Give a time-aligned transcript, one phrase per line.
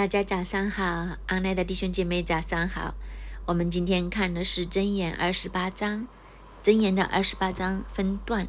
[0.00, 2.94] 大家早上好，安奈的弟兄姐妹早上好。
[3.44, 6.08] 我们今天看的是真言二十八章，
[6.62, 8.48] 真言的二十八章分段，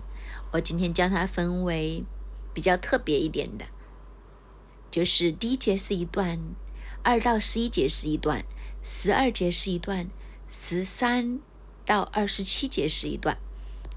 [0.51, 2.05] 我今天将它分为
[2.53, 3.65] 比较特别一点的，
[4.89, 6.39] 就是第一节是一段，
[7.03, 8.45] 二到十一节是一段，
[8.81, 10.07] 十二节是一段，
[10.47, 11.41] 十三
[11.85, 13.37] 到二十七节是一段，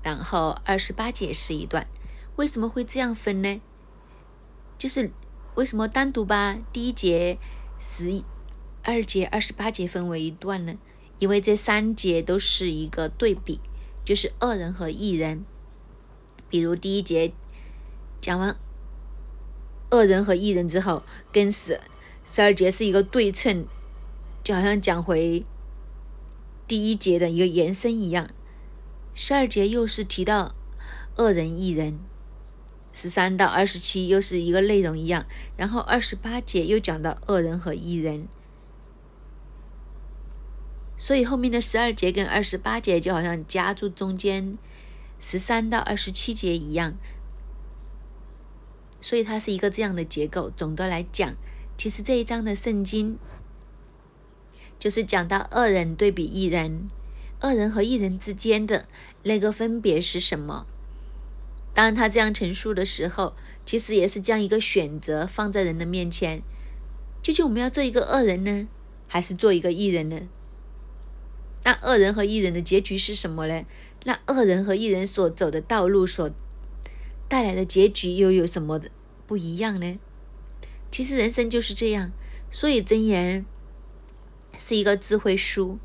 [0.02, 1.86] 然后二十八节是一段。
[2.34, 3.61] 为什么会这样分呢？
[4.77, 5.12] 就是
[5.55, 7.39] 为什么单独把第一节
[7.79, 8.23] 十
[8.82, 10.74] 二节、二十八节分为一段呢？
[11.20, 13.61] 因为这三节都是一个对比，
[14.05, 15.45] 就是恶人和义人。
[16.51, 17.33] 比如第一节
[18.20, 18.56] 讲完
[19.91, 21.80] 恶人和义人之后，跟十
[22.25, 23.66] 十二节是一个对称，
[24.42, 25.45] 就好像讲回
[26.66, 28.28] 第一节的一个延伸一样。
[29.14, 30.52] 十二节又是提到
[31.16, 32.00] 恶人、义人。
[32.95, 35.27] 十三到二十七又是一个内容一样，
[35.57, 38.29] 然后二十八节又讲到恶人和异人，
[40.97, 44.56] 所以后面的十二节跟二十八节就好像夹住中间
[45.19, 46.95] 十三到二十七节一样，
[49.01, 50.48] 所以它是一个这样的结构。
[50.56, 51.34] 总的来讲，
[51.77, 53.19] 其实这一章的圣经
[54.79, 56.89] 就是讲到恶人对比义人，
[57.41, 58.86] 恶人和义人之间的
[59.25, 60.67] 那个分别是什么？
[61.75, 63.34] 当他这样陈述的时候，
[63.67, 66.42] 其实也是将一个选择放在人的面前：
[67.20, 68.69] 究竟我们要做一个恶人呢，
[69.08, 70.20] 还是做一个义人呢？
[71.64, 73.64] 那恶人和义人的结局是什么呢？
[74.05, 76.30] 那恶人和义人所走的道路所
[77.27, 78.80] 带来的结局又有什么
[79.27, 79.98] 不一样呢？
[80.91, 82.12] 其实人生就是这样，
[82.52, 83.45] 所以箴言
[84.56, 85.78] 是一个智慧书。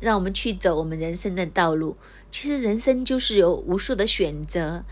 [0.00, 1.96] 让我们去走我们人生的道路。
[2.30, 4.84] 其实人生就是由无数的选择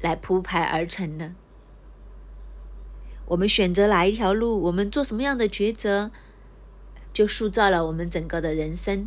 [0.00, 1.32] 来铺排而成的。
[3.26, 6.10] 我们选择哪一条路，我们做什么样的抉择，
[7.12, 9.06] 就塑造了我们整个的人生。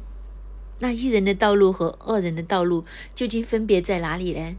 [0.79, 4.55] 那一人的道路和恶人的道路究竟分别在哪里呢？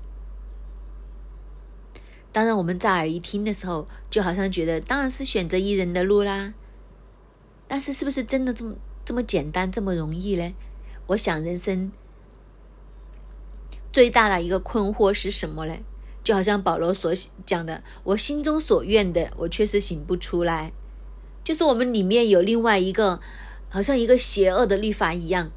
[2.30, 6.52] 当然，我们乍耳一听的时候，就好像觉得当然是选择一人的路啦。
[7.66, 8.74] 但是，是不是真的这么
[9.04, 10.52] 这么简单，这么容易呢？
[11.09, 11.92] 我想，人生
[13.92, 15.76] 最大的一个困惑是什么呢？
[16.22, 17.12] 就好像保罗所
[17.44, 20.72] 讲的：“我心中所愿的，我确实醒不出来。”
[21.44, 23.20] 就是我们里面有另外一个，
[23.69, 25.53] 好像一个邪恶的律法一样，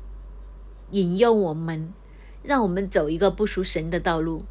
[0.91, 1.93] 引诱我们，
[2.43, 4.43] 让我们走一个不属神的道路。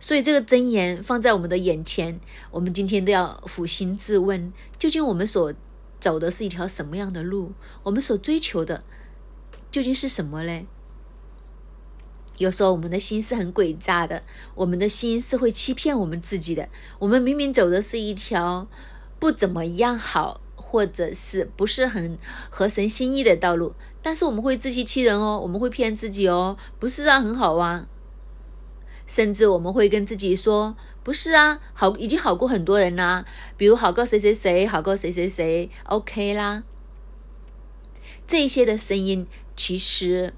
[0.00, 2.18] 所以，这个箴言放在我们的眼前，
[2.50, 5.52] 我们今天都要俯心自问：究竟我们所
[6.00, 7.52] 走的是一条什么样的路？
[7.82, 8.82] 我们所追求的？
[9.76, 10.64] 究竟是什么嘞？
[12.38, 14.22] 有时候我们的心是很诡诈的，
[14.54, 16.66] 我们的心是会欺骗我们自己的。
[16.98, 18.66] 我们明明走的是一条
[19.18, 22.16] 不怎么样好，或者是不是很
[22.48, 27.86] 合神心意的道路，但是我们会自欺欺人哦，我们会骗自己哦，不是啊，很好啊。
[29.06, 33.26] 甚至我们会跟自己说，不是啊，好，已经好过很多人啦，
[33.58, 36.62] 比如好过谁谁谁，好过谁谁谁，OK 啦。
[38.26, 39.26] 这些的声音。
[39.56, 40.34] 其实，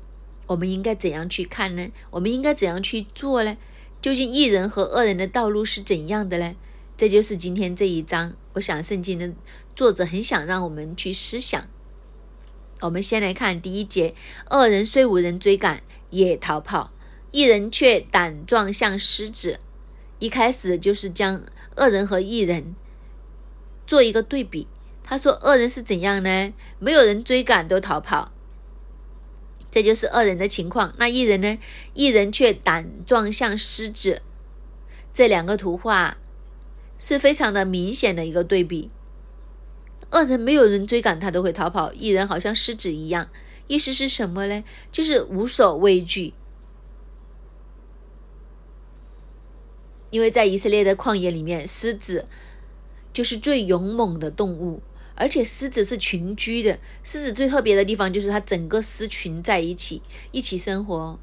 [0.47, 1.91] 我们应该怎样去看呢？
[2.11, 3.57] 我们应该怎样去做呢？
[4.01, 6.55] 究竟一人和恶人的道路是怎样的呢？
[6.97, 9.33] 这就是今天这一章，我想圣经的
[9.75, 11.69] 作者很想让我们去思想。
[12.81, 14.15] 我们先来看第一节：
[14.51, 16.93] 恶人虽无人追赶，也逃跑；
[17.33, 19.59] 一人却胆壮，像狮子。
[20.21, 21.45] 一开始就是将
[21.77, 22.75] 恶人和一人
[23.87, 24.69] 做一个对比。
[25.03, 26.53] 他说：恶人是怎样呢？
[26.79, 28.33] 没有人追赶，都逃跑。
[29.71, 30.95] 这就是恶人的情况。
[30.99, 31.59] 那一人呢？
[31.95, 34.23] 一人却胆壮像狮子。
[35.13, 36.19] 这两个图画
[36.99, 38.91] 是非常的明显的一个对比。
[40.11, 43.29] 恶人没有人追赶他都会逃跑，一人好像狮子一样。
[43.67, 44.65] 意思是什么呢？
[44.91, 46.33] 就是无所畏惧。
[50.11, 52.27] 因为在以色列的旷野里面，狮子
[53.13, 54.81] 就是最勇猛的动物。
[55.21, 60.01] 而且狮子是群居的，狮子最特别的地方就是它整个狮群在一起
[60.31, 61.19] 一起生活，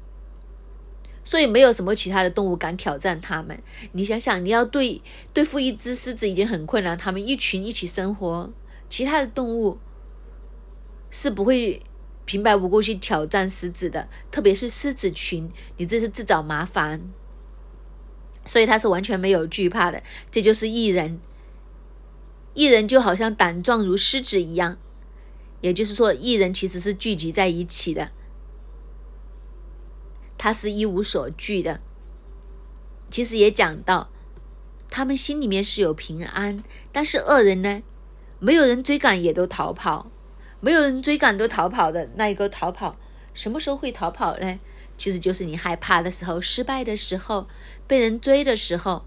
[1.24, 3.58] 所以没有什么其他的动物敢挑战它们。
[3.92, 5.00] 你想想，你要对
[5.32, 8.52] 对付一只狮子已经很困难，它们一群一起生活，
[8.86, 9.78] 其他的动物
[11.10, 11.82] 是不会
[12.26, 17.00] 平白无故去挑战狮子的，特别是狮子群，你这是自找麻烦。
[18.44, 21.18] 所以它是完全没有惧怕的，这就是艺人。
[22.56, 24.78] 一人就好像胆壮如狮子一样，
[25.60, 28.12] 也就是说，一人其实是聚集在一起的，
[30.38, 31.82] 他是一无所惧的。
[33.10, 34.08] 其实也讲到，
[34.88, 37.82] 他们心里面是有平安，但是恶人呢，
[38.38, 40.10] 没有人追赶也都逃跑，
[40.60, 42.96] 没有人追赶都逃跑的那一个逃跑，
[43.34, 44.56] 什么时候会逃跑呢？
[44.96, 47.46] 其实就是你害怕的时候、失败的时候、
[47.86, 49.04] 被人追的时候。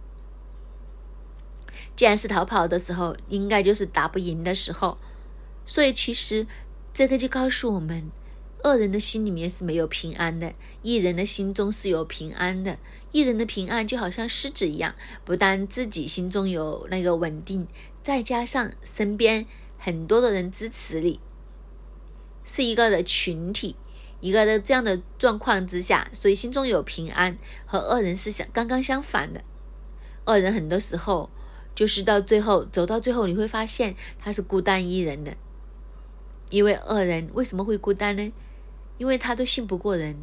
[2.00, 4.98] 既然是逃跑的时候，应该就是打不赢的时候。
[5.66, 6.48] 所以其实
[6.94, 8.10] 这个就告诉我们，
[8.64, 12.80] 恶人的心里面是没有平安的，一人的心中是有平安的。
[13.12, 17.68] 一人的平安就好像狮子一样，不但自己心中有那个稳定，
[18.02, 19.46] 再加上身边
[19.78, 21.20] 很多的人支持你，
[22.46, 23.76] 是一个的群体。
[24.22, 27.36] 一个的这样的状况之下，所以心中有平安，
[27.66, 29.44] 和恶人是相刚刚相反的。
[30.24, 31.30] 恶人很多时候
[31.80, 35.38] 就是到最后走到最后，你会发现他是孤单一人的。
[36.50, 38.34] 因为恶人为什么会孤单呢？
[38.98, 40.18] 因为他都信不过人，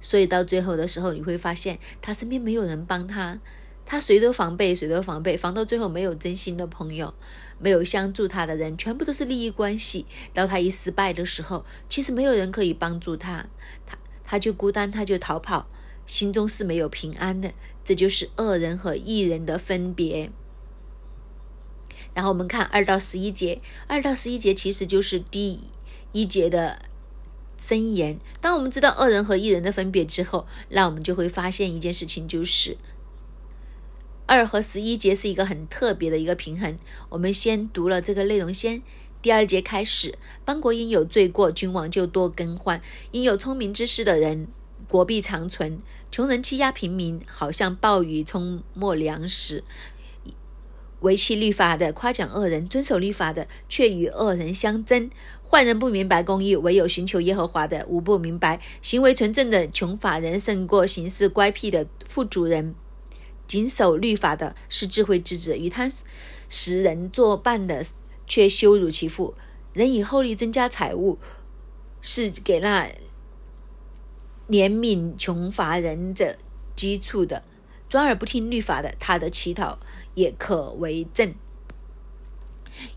[0.00, 3.38] 所以到最后的时候，你会发现他身边没有人帮他。
[3.84, 7.14] 他谁都防备，谁都防备，防到最后没有真心的朋友，
[7.60, 10.04] 没有相助他的人，全部都是利益关系。
[10.34, 13.46] 到他一失败的时候，其实没有人可以帮助他，
[13.86, 15.68] 他他就孤单，他就逃跑，
[16.06, 17.52] 心中是没有平安的。
[17.84, 20.32] 这就是恶人和义人的分别。
[22.16, 25.60] 然后我们看二到十一节，二到十一节其实就是第
[26.12, 26.78] 一节的
[27.60, 28.18] 箴言。
[28.40, 32.78] 当我们知道恶人和异人的分别之后，那我们就会发现一件事情，就是。
[34.24, 36.78] 二和十一节是一个很特别的一个平衡。
[37.10, 38.80] 我们先读了这个内容，先
[39.20, 40.16] 第二节开始，
[40.46, 42.80] 邦国因有罪过，君王就多更换；
[43.10, 44.48] 因有聪明之士的人，
[44.88, 45.82] 国必长存。
[46.10, 49.62] 穷人欺压平民，好像暴雨冲没粮食。
[51.00, 55.10] 违弃律法的夸奖恶人，遵守律法的却与恶人相争。
[55.48, 58.60] 坏人不明白公义，唯有寻求耶和华的无不明白。
[58.82, 62.74] 行为纯正的穷法人胜过行事乖僻的富主人。
[63.46, 65.88] 谨守律法的是智慧之子，与他
[66.48, 67.84] 使人作伴的
[68.26, 69.34] 却羞辱其父。
[69.72, 71.18] 人以厚利增加财物，
[72.00, 72.88] 是给那
[74.48, 76.36] 怜悯穷乏人者
[76.74, 77.44] 基础的。
[77.88, 79.78] 专而不听律法的，他的乞讨
[80.16, 81.32] 也可为正。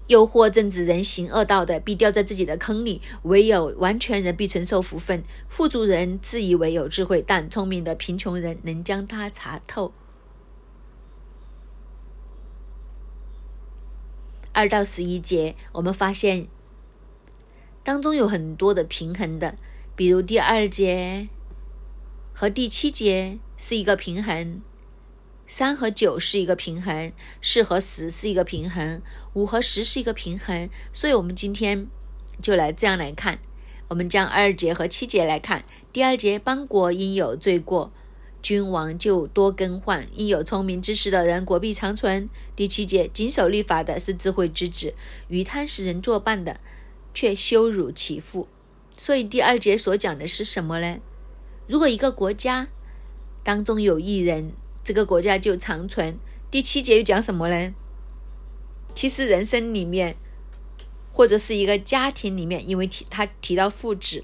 [0.07, 5.24] 诱惑正直人行恶道的，必掉在自己的坑里；唯有完全人必承受福分。
[5.48, 9.94] 富足人自以为有智慧，但聪明的贫穷人能将他查透。
[14.51, 16.48] 二到十一节，我们发现
[17.83, 19.56] 当中有很多的平衡的，
[19.95, 21.30] 比如第二节
[22.33, 24.62] 和第七节是一个平衡，
[25.51, 27.12] 三和九是一个平衡，
[27.42, 29.01] 四和十是一个平衡，
[29.34, 30.69] 五和十是一个平衡。
[30.94, 31.88] 所以，我们今天
[32.40, 33.40] 就来这样来看，
[33.88, 35.66] 我们将二节和七节来看。
[35.92, 37.92] 第二节，邦国应有罪过。
[38.44, 42.30] 君王就多更换，因有聪明知识的人，国必长存。
[42.56, 44.94] 第七节，谨守律法的是智慧之子，
[45.30, 46.60] 与贪食人作伴的，
[47.12, 48.48] 却羞辱其父。
[48.95, 51.00] 所以第二节所讲的是什么呢？
[51.66, 52.68] 如果一个国家
[53.44, 54.54] 当中有一人，
[54.89, 56.18] 这个国家就长存。
[56.50, 57.75] 第七节又讲什么呢？
[58.95, 60.18] 其实人生里面，
[61.13, 64.24] 或者是一个家庭里面，因为提他提到父子，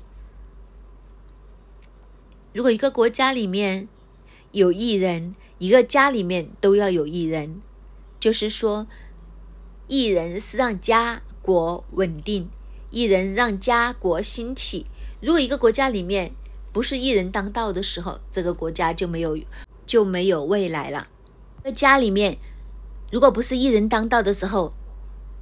[2.52, 3.88] 如果一个国家里面，
[4.54, 7.62] 有一人，一个家里面都要有一人，
[8.20, 8.88] 就是说，
[9.88, 12.50] 一人是让家国稳定，
[12.90, 14.88] 一人让家国兴起。
[15.22, 16.32] 如果一个国家里面
[16.74, 19.38] 不是一人当道的时候，这个国家就没有
[19.86, 21.08] 就没有未来了。
[21.64, 22.38] 在家里面，
[23.12, 24.74] 如果不是一人当道的时候，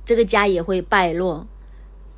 [0.05, 1.47] 这个家也会败落。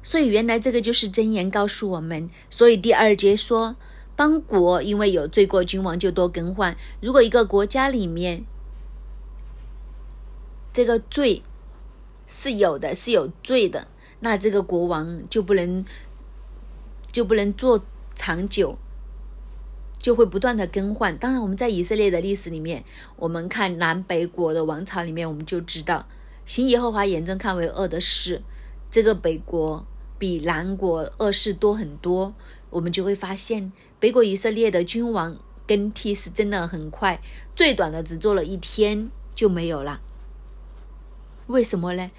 [0.03, 2.29] 所以原来这个就是真言告诉我们。
[2.49, 3.75] 所以第二节说。
[4.17, 6.77] 邦国因为有罪过，君王就多更换。
[7.01, 8.45] 如果一个国家里面
[10.71, 11.43] 这个罪
[12.25, 13.89] 是有的，是有罪的，
[14.21, 15.83] 那这个国王就不能
[17.11, 18.79] 就不能做长久，
[19.99, 21.17] 就会不断的更换。
[21.17, 22.83] 当然，我们在以色列的历史里面，
[23.15, 26.07] 我们看南北国的王朝里面，我们就知道，
[26.45, 28.41] 行耶和华眼中看为恶的事，
[28.91, 29.85] 这个北国
[30.17, 32.33] 比南国恶事多很多。
[32.71, 33.71] 我们就会发现。
[33.97, 37.19] 北国以色列的君王更替是真的很快，
[37.55, 40.01] 最短的只做了一天就没有了。
[41.47, 42.11] 为什么呢？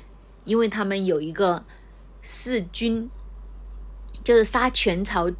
[0.44, 1.64] 因为他们有一个
[2.22, 3.08] 弑君，
[4.24, 5.30] 就是杀全朝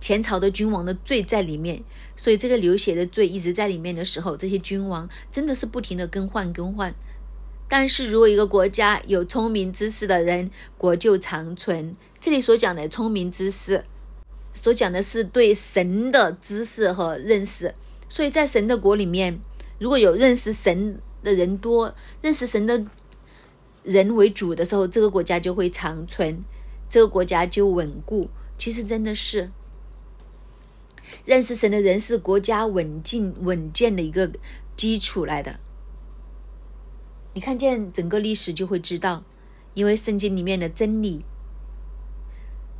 [0.00, 1.82] 前朝的君王的罪在里面，
[2.16, 6.94] 所以这个流血的罪一直在里面的时候，这些君王真的是不停的更换更换。
[7.68, 11.94] 但是如果一个国家有聪明知识的人，国就长存。
[12.20, 13.84] 这里所讲的聪明知识。
[14.54, 17.74] 所讲的是对神的知识和认识，
[18.08, 19.38] 所以在神的国里面，
[19.78, 22.82] 如果有认识神的人多，认识神的
[23.84, 26.42] 人为主的时候，这个国家就会长存，
[26.88, 28.30] 这个国家就稳固。
[28.56, 29.50] 其实真的是
[31.24, 34.30] 认识神的人是国家稳进稳健的一个
[34.76, 35.60] 基础来的。
[37.34, 39.24] 你看见整个历史就会知道，
[39.74, 41.24] 因为圣经里面的真理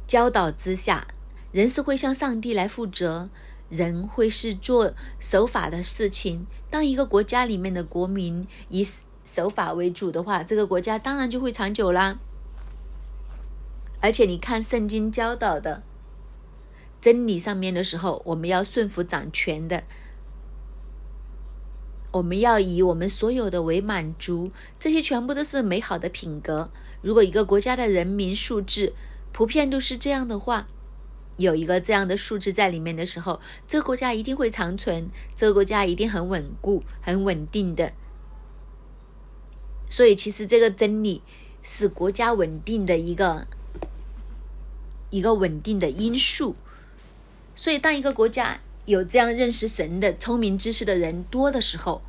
[0.06, 1.06] 教导之下，
[1.52, 3.30] 人是会向上帝来负责，
[3.68, 6.46] 人会是做守法的事情。
[6.70, 8.86] 当一个国家里面的国民以
[9.24, 12.18] 守法为主的话，这个国家当然就会长久啦。
[14.00, 15.82] 而且你看圣经教导的
[17.00, 19.84] 真理上面的时候，我们要顺服掌权的，
[22.12, 26.70] 我们要以我们所有的为满足，这些全部都是美好的品格。
[27.00, 28.92] 如果一个国家的人民素质
[29.32, 30.66] 普遍都是这样的话，
[31.36, 37.92] 有一个这样的素质在里面的时候，这个国家一定会长存，这个国家一定很稳固、很稳定的。
[39.88, 41.22] 所以，其实这个真理
[41.62, 43.46] 是国家稳定的一个。
[45.10, 46.54] 一个稳定的因素，
[47.58, 52.00] 所以当一个国家有这样认识神的聪明知识的人多的时候，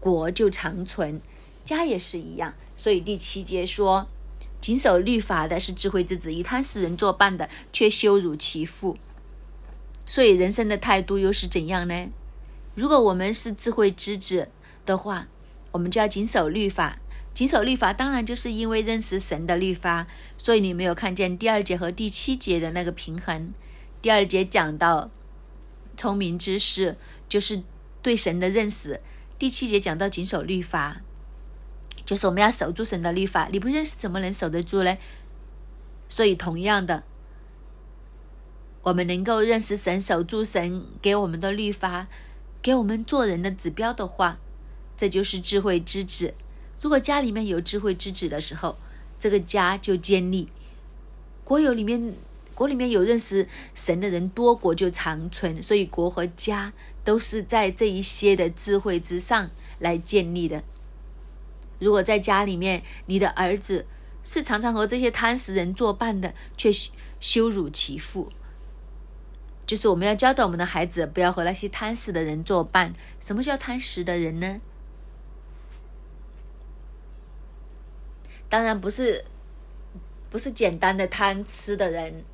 [0.00, 1.20] 国就长存，
[1.62, 2.54] 家也是一样。
[2.74, 4.08] 所以第七节说，
[4.62, 8.96] 谨守律法的是智慧之子，以贪食人作伴的却羞辱其父。
[10.06, 12.08] 所以人生的态度又是怎样呢？
[12.74, 14.48] 如果我们是智慧之子
[14.86, 15.28] 的话，
[15.72, 16.98] 我们就要谨守律法。
[17.34, 20.06] 谨守律法，当然就是因为认识神的律法，
[20.38, 23.52] 所以你没有看见第二节和第七节的那个平衡。
[24.04, 25.08] 第二节讲到
[25.96, 26.94] 聪明知识，
[27.26, 27.62] 就是
[28.02, 29.00] 对神的认识；
[29.38, 31.00] 第七节讲到谨守律法，
[32.04, 33.48] 就是我们要守住神的律法。
[33.50, 34.94] 你不认识，怎么能守得住呢？
[36.06, 37.04] 所以，同样的，
[38.82, 42.08] 我们能够认识神、守住神给我们的律法，
[42.60, 44.38] 给我们做人的指标的话，
[44.98, 46.34] 这就是智慧之子。
[46.82, 48.76] 如果家里面有智慧之子的时候，
[49.18, 50.48] 这个家就建立；
[51.42, 52.14] 国有里面，
[52.54, 55.62] 国里面有认识神的人多，国就长存。
[55.62, 56.72] 所以国和家
[57.04, 60.62] 都是在这一些的智慧之上来建立的。
[61.78, 63.86] 如果在家里面，你的儿子
[64.22, 66.70] 是常常和这些贪食人作伴的，却
[67.20, 68.32] 羞辱其父，
[69.66, 72.94] 就是我们要教导我们的孩子不要和那些贪食的人作伴。
[73.20, 74.60] 什么叫贪食的人呢？
[78.48, 79.24] 当然不是，
[80.30, 82.24] 不是简单的贪吃的人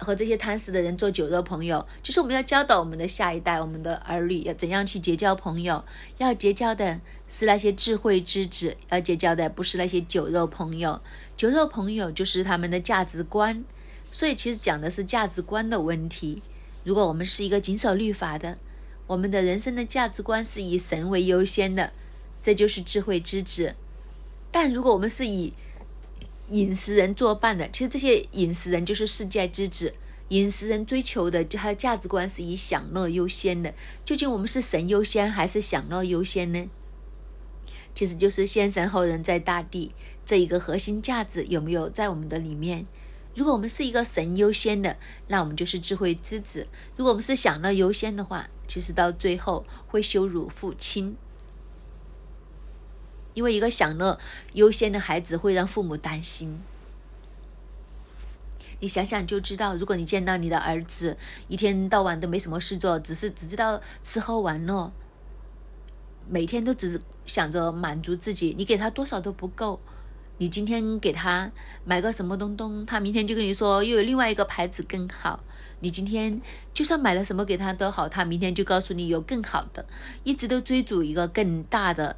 [0.00, 5.84] 和这些贪食的人做酒肉朋友，就是我们要教导我们的下一代，我们的儿女要怎样去结交朋友。
[6.16, 11.00] 要结交的是那些智慧之子，要结交的不是那些酒肉朋友。
[11.36, 13.62] 酒肉朋友就是他们的价值观，
[14.10, 16.42] 所以其实讲的是价值观的问题。
[16.82, 18.56] 如果我们是一个谨守律法的，
[19.06, 21.92] 我们的人生的价值观是以神为优先的，
[22.42, 23.74] 这就是智慧之子。
[24.50, 25.52] 但如果我们是以
[26.50, 29.94] 饮食人作伴的，其实这些饮食人就是世界之子。
[30.28, 33.74] 饮食人追求的，就他的价值观是以享乐优先的。
[34.04, 36.68] 究竟我们是神优先还是享乐优先呢？
[37.92, 39.92] 其实就是先神后人，在大地
[40.24, 42.86] 这一个核心价值有没有在我们的里面？
[43.34, 46.66] 如果我们是一个神优先的，那我们就是智慧之子；
[46.96, 51.16] 如果我们是享乐优先的话，其实到最后会羞辱父亲。
[53.34, 54.18] 因为一个享乐
[54.54, 56.60] 优先的孩子会让父母担心。
[58.80, 61.16] 你想想就知道，如果你见到你的儿子
[61.48, 64.90] 一天到晚都没什么事做，只是只知道吃喝玩乐，
[66.28, 69.78] 每天都只想着满足自己，你给他多少都不够。
[70.38, 71.52] 你今天给他
[71.84, 75.40] 买个什么东东，他明天就跟你说又有另外一个牌子更好。
[75.80, 76.40] 你今天
[76.72, 79.84] 就算买了什么给他都好，他明天就告诉你有更好的，
[80.24, 82.16] 一直都追逐一个更大的。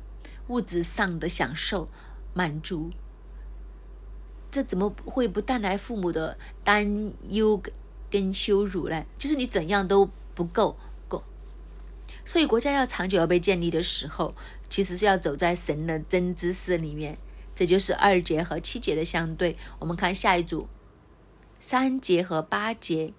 [0.48, 1.88] 物质上的享受
[2.34, 2.90] 满足，
[4.50, 7.62] 这怎么会不带来父母的担忧
[8.10, 9.04] 跟羞辱呢？
[9.18, 10.76] 就是你怎样都不够
[11.08, 11.22] 够，
[12.24, 14.34] 所以国家要长久要被建立的时候，
[14.68, 17.16] 其实是要走在神的真知识里面。
[17.54, 19.56] 这就是二节和七节的相对。
[19.78, 20.68] 我们看下一组，
[21.60, 23.12] 三节和八节，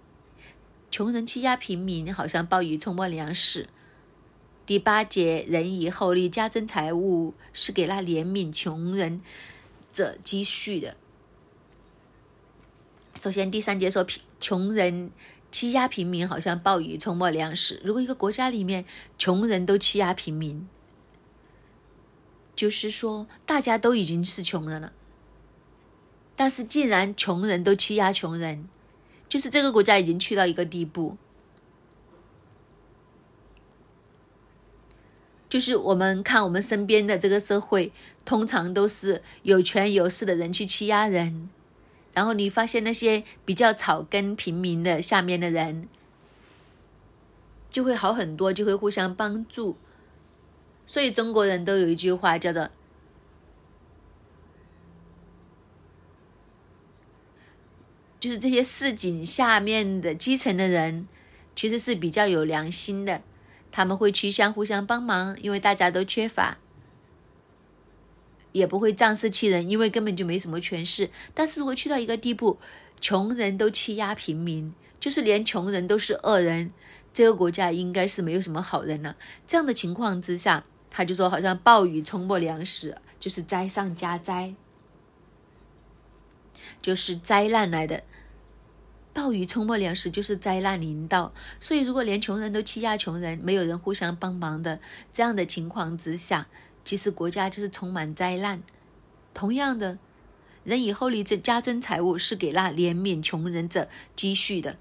[0.89, 3.69] 穷人欺压平民，好像暴雨冲没粮食。
[4.65, 9.21] 第八节，人以厚利加增财物，是给那怜悯穷人
[9.91, 10.95] 者积蓄的。
[13.13, 15.11] 首先，第三节说，贫穷人
[15.51, 17.81] 欺压平民，好像暴雨冲没粮食。
[17.83, 18.85] 如果一个国家里面
[19.17, 20.67] 穷人都欺压平民，
[22.55, 24.93] 就是说大家都已经是穷人了。
[26.37, 28.69] 但是，既然穷人都欺压穷人，
[29.27, 31.17] 就是这个国家已经去到一个地步。
[35.53, 37.91] 就是我们看我们身边的这个社会，
[38.25, 41.47] 通常都是有权有势的人去欺压人，
[42.11, 45.87] 然后你发现那些比较草根平民的下面的人，
[47.69, 49.77] 就会好很多，就会互相帮助。
[50.87, 52.71] 所以中国人都有一句话叫做。
[58.19, 61.07] 就是这些市井下面的基层的人，
[61.55, 63.21] 其实是比较有良心的，
[63.75, 66.59] 他们会去相互相帮忙，因为大家都缺乏，
[68.51, 71.09] 也不会仗势欺人，因为根本就没什么权势。
[71.33, 72.59] 但是如果去到一个地步，
[73.01, 76.71] 穷人都欺压平民，就是连穷人都是恶人，
[77.11, 79.15] 这个国家应该是没有什么好人了。
[79.47, 84.53] 这样的情况之下，他就说好像暴雨冲没粮食，就是灾上加灾，
[86.79, 88.03] 就是灾难来的。
[89.13, 94.79] 暴雨冲没粮食就是灾难临到，所以如果连穷人都欺压穷人，没有人互相帮忙的
[95.13, 96.47] 这样的情况之下，
[96.83, 98.63] 其实国家就是充满灾难。
[99.33, 99.99] 同样的，
[100.63, 104.77] 人以厚利加增财物，是给那怜悯穷人者积蓄的。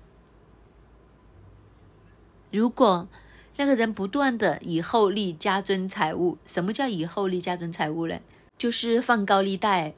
[2.50, 3.08] 如果
[3.56, 8.18] 那个人不断的以厚利加增财物，什么叫以厚利加增财物呢？
[8.56, 9.94] 就是放高利贷，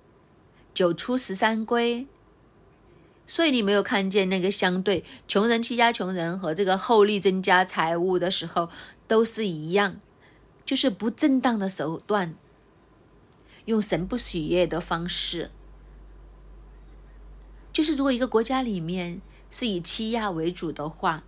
[0.72, 2.08] 九出十三归。
[3.26, 8.68] 所以你没有看见那个相对穷人欺压穷人和这个厚利增加财物的时候，
[9.08, 9.96] 都是一样，
[10.66, 12.34] 就是不正当的手段，
[13.64, 15.50] 用神不喜悦的方式。
[17.72, 21.24] 就是如果一个国家里面是以欺压为主的话，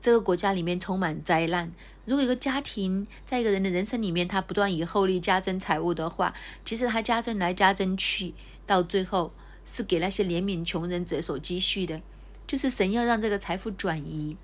[0.00, 1.72] 这个国家里面充满灾难。
[2.04, 6.34] 如果一个家庭在一个人的人生里面，他不断以厚利加增财物的话，
[6.64, 8.34] 其实他加增来加增去，
[8.66, 9.32] 到最后。
[9.64, 12.00] 是给那些怜悯穷人者所积蓄的，
[12.46, 14.36] 就是神要让这个财富转移，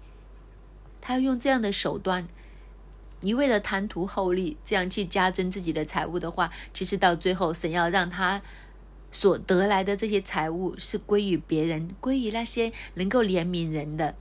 [1.01, 2.29] 他要用这样的手段，
[3.21, 8.43] 一味的贪图厚利，这样去加增自己的财物的话，其实到最后，神要让他
[9.11, 14.15] 所得来的这些财物是归于别人，归于那些能够怜悯人的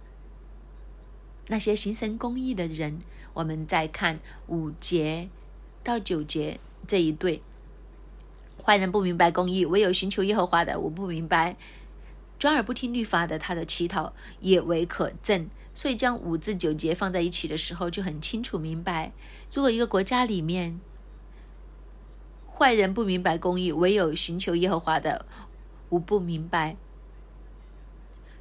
[1.48, 3.02] 那些行神公义的人。
[3.34, 5.30] 我们再看五节
[5.84, 7.42] 到九节这一对。
[8.68, 11.56] 坏人不明白公义，唯有寻求耶和华的，我不明白。
[12.38, 15.48] 专而不听律法的，他的乞讨也为可憎。
[15.74, 19.14] 所以将五至九节放在一起的时候，就很清楚明白。
[19.54, 20.82] 如果一个国家里面
[22.54, 25.26] 坏人不明白公义，唯有寻求耶和华的，
[25.88, 26.76] 我不明白。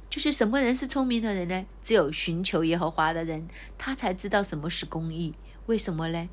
[0.09, 1.65] 就是什么人是聪明的人呢？
[1.81, 5.33] 只有寻求耶和华的人，他才知道什么是公义。
[5.67, 6.27] 为什么呢？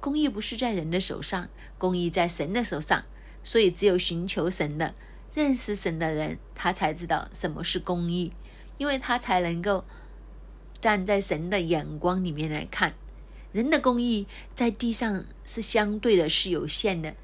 [0.00, 3.04] 公义不是在人的手上，公义在神的手上。
[3.46, 4.92] 所以，只有寻求神的、
[5.32, 8.32] 认识神的人，他才知道什么是公义，
[8.76, 9.84] 因为他才能够
[10.80, 12.94] 站在神的眼光里面来看。
[13.52, 17.14] 人的公义在地上是相对的，是有限的，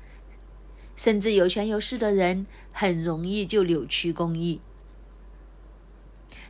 [0.94, 4.60] 甚至有权有势的人很容易就扭曲公义。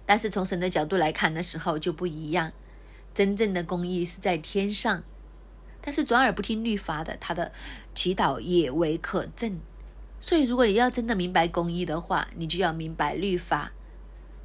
[0.04, 2.52] 但是从神的角度来看的时候就不一样，
[3.14, 5.02] 真正的公义是在天上。
[5.82, 7.52] 但是转而不听律法的，他的
[7.94, 9.56] 祈祷也为可憎。
[10.20, 13.72] 所以，如果你要真的明白公义的话，你就要明白律法。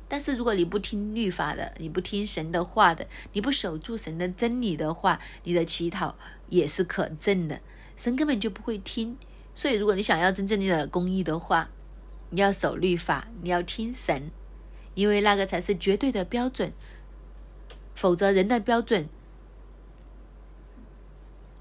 [0.09, 6.15] 但是，如果你不听律法的，你不听神的话的，你不守住神的真理的话，你的祈祷
[6.49, 7.61] 也是可憎的。
[7.95, 9.15] 神根本就不会听。
[9.53, 11.69] 所以，如果你想要真正的公义的话，
[12.31, 14.31] 你要守律法，你要听神，
[14.95, 16.73] 因为那个才是绝对的标准。
[17.93, 19.07] 否则，人的标准。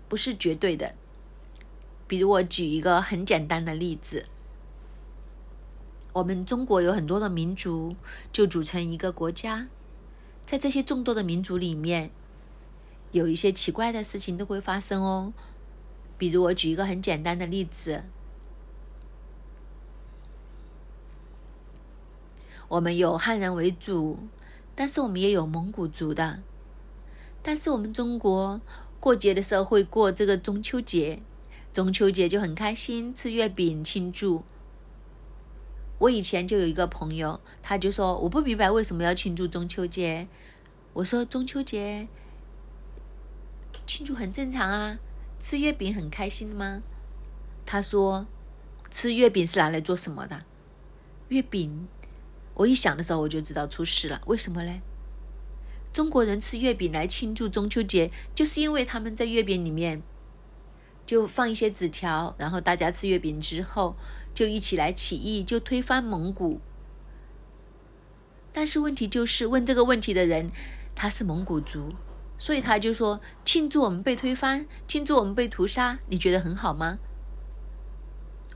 [0.09, 0.95] 不是绝对的。
[2.09, 4.27] 比如我举一个很简单的例子，
[6.12, 7.97] 我们中国有很多的民族，
[8.31, 9.66] 就组成一个国家。
[10.45, 12.12] 在这些众多的民族里面，
[13.11, 15.33] 有一些奇怪的事情都会发生哦。
[16.16, 18.05] 比如我举一个很简单的例子，
[22.69, 24.21] 我们有汉人为主，
[24.77, 26.40] 但是我们也有蒙古族的，
[27.42, 28.61] 但是我们中国。
[29.07, 31.23] 过节的时候会过这个中秋节，
[31.73, 34.42] 中秋节就很开心，吃月饼庆祝。
[35.99, 40.27] 我以前就有一个朋友，他就说我不明白为什么要庆祝中秋节。
[40.92, 42.09] 我说中秋节
[43.87, 44.99] 庆祝很正常啊，
[45.38, 46.83] 吃月饼很开心吗？
[47.64, 48.27] 他说
[48.90, 50.45] 吃月饼是拿来做什么的？
[51.29, 51.87] 月饼，
[52.55, 54.81] 我一想的时候我就知道出事了，为什么嘞？
[55.97, 60.03] 中国人吃月饼来庆祝中秋节，就是因为他们在月饼里面
[61.07, 63.97] 就放一些纸条，然后大家吃月饼之后
[64.35, 66.61] 就一起来起义，就推翻蒙古。
[68.53, 70.51] 但是问题就是，问这个问题的人
[70.95, 71.95] 他是蒙古族，
[72.37, 76.99] 所以他就说庆祝我们被推翻，庆祝我们被屠杀，你觉得很好吗？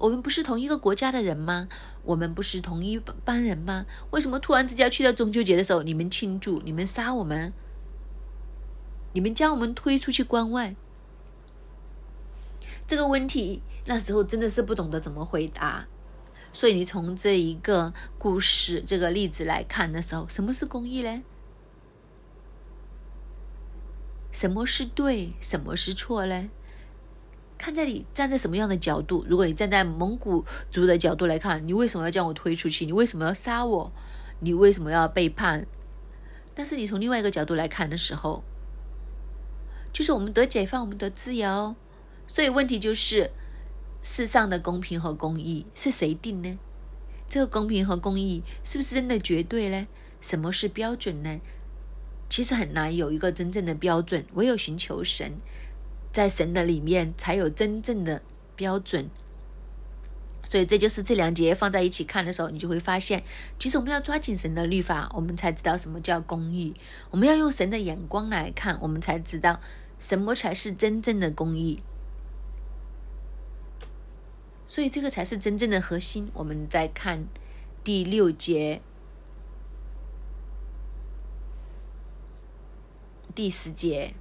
[0.00, 1.68] 我们不是同一个国家的人吗？
[2.04, 3.86] 我们不是同一班人吗？
[4.10, 7.52] 为什么突然之间去到中秋节的时候，你们庆祝，你们杀我们，
[9.12, 10.74] 你们将我们推出去关外？
[12.86, 15.86] 这个问题那时候真的是不懂得怎么回答。
[16.52, 21.22] 所以你从这一个故事、这个例子来看的时候，什么是公益呢？
[24.32, 25.34] 什么是对？
[25.40, 26.50] 什么是错呢？
[27.61, 29.23] 看在你站在什么样的角度。
[29.29, 32.87] 如果你站在蒙古族的角度来看，你为什么要将我推出去？
[32.87, 33.92] 你为什么要杀我？
[34.38, 35.66] 你为什么要背叛？
[36.55, 38.42] 但是你从另外一个角度来看的时候，
[39.92, 41.77] 就是我们得解放，我们得自由。
[42.27, 43.31] 所以问题就是，
[44.03, 46.59] 世上的公平和公义是谁定呢？
[47.29, 49.87] 这个公平和公义是不是真的绝对呢？
[50.23, 51.38] 什么是标准呢？
[52.31, 55.35] 其实很难有一个真正的标准，唯有寻求神。
[56.12, 58.23] 在神的里面才有真正的
[58.57, 59.09] 标准，
[60.42, 63.23] 所以这就是这两节放在一起看的时候，你就会发现，
[63.59, 66.75] 其实我们要抓紧神的律法，我们才知道什么叫公义；
[67.11, 69.61] 我们要用神的眼光来看，我们才知道
[69.99, 71.81] 什么才是真正的公义。
[74.66, 76.31] 所以这个才是真正的核心。
[76.33, 77.27] 我们再看
[77.83, 78.81] 第六节、
[83.35, 84.14] 第十节。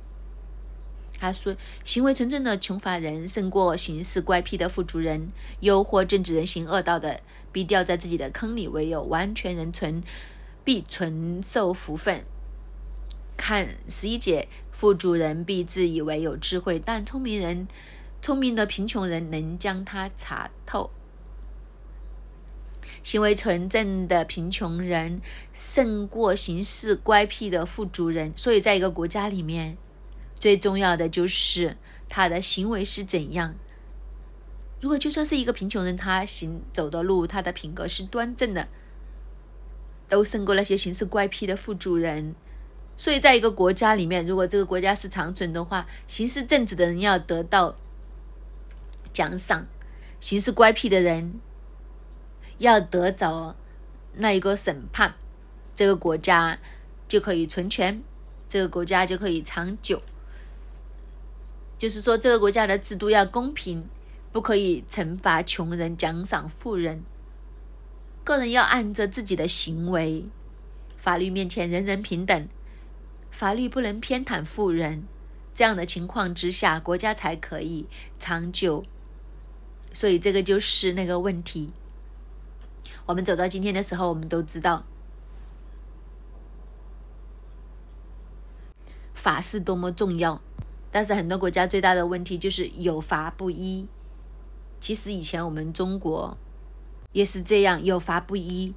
[1.19, 1.53] 他说
[1.83, 7.19] ：“行为纯正的穷乏人胜过行事乖僻的富足人，诱惑正直人行恶道的，
[7.51, 10.01] 必掉在自己的坑里；唯有完全人存，
[10.63, 12.23] 必承受福分。”
[13.35, 17.67] 看十一节，富足人必自以为有智慧，但聪明人、
[18.21, 20.89] 聪明的贫穷人能将他查透。
[23.03, 25.21] 行为纯正的贫穷人
[25.53, 29.77] 胜过行事乖僻的富足人，所以在一个国家里面。
[30.39, 33.55] 最重要的就是他的行为是怎样。
[34.81, 38.69] 如果就算是一个贫穷人，他行走的路，他的品格是端正的，
[40.07, 42.33] 都胜过那些行事怪癖的富主人。
[42.97, 47.75] 所以，在一个国家里面，如果这个国家是长存的话，行事正直的人要得到
[49.13, 49.67] 奖赏，
[50.19, 51.39] 行事乖僻的人
[52.57, 53.55] 要得着
[54.13, 55.15] 那一个审判，
[55.75, 56.59] 这个国家
[57.07, 58.01] 就可以存全，
[58.49, 60.01] 这个国家就可以长久。
[61.79, 63.87] 就是说，这个国家的制度要公平，
[64.33, 67.01] 不可以惩罚穷人，奖赏富人。
[68.25, 70.25] 个人要按着自己的行为，
[70.97, 72.49] 法律面前人人平等，
[73.31, 75.05] 法律不能偏袒富人。
[75.53, 77.87] 这样的情况之下，国家才可以
[78.19, 78.83] 长久。
[79.93, 81.71] 所以，这个就是那个问题。
[83.05, 84.83] 我们走到今天的时候，我们都知道，
[89.13, 90.41] 法是多么重要。
[90.91, 93.87] 但是很多国家最大的问题就是有法不依。
[94.79, 96.37] 其实以前我们中国
[97.11, 98.73] 也是这样，有法不依。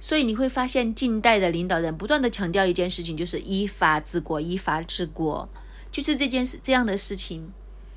[0.00, 5.48] 所以你会发现，近代的领导人不断的强调一件事情，就是依法治国，依法治国，
[5.92, 7.52] 就是这件事这样的事情。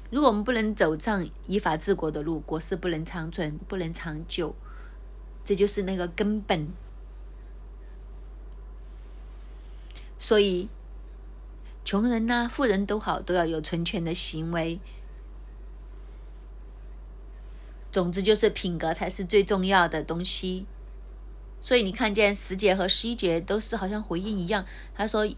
[0.10, 4.54] 如果我们不能走上依法治国的路，国事不能长存，不能长久。
[5.44, 6.68] 这就是那个根本。
[10.20, 10.70] 所以。
[11.86, 14.80] 穷人呐，富人都好，都要有存全的行为。
[17.92, 20.66] 总之，就是品格才是最重要的东西。
[21.62, 24.66] 所以你看见十节和十一节都是好像回应一样。
[24.96, 25.30] 他说：“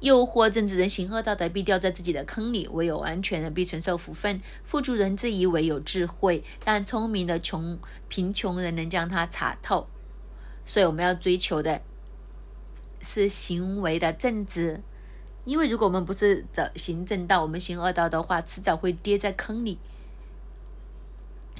[0.00, 4.42] 诱惑正直人行恶道的，必掉在自己的坑里；唯有完全人必承受福分。
[4.62, 9.88] 富足人自以为有智慧，但聪明的穷贫穷人能将他查透。
[10.66, 11.80] 所以我们要追求的
[13.00, 14.82] 是行为的正直。”
[15.44, 19.78] 因为如果我们不是走行正道，我们行恶道的话，迟早会跌在坑里。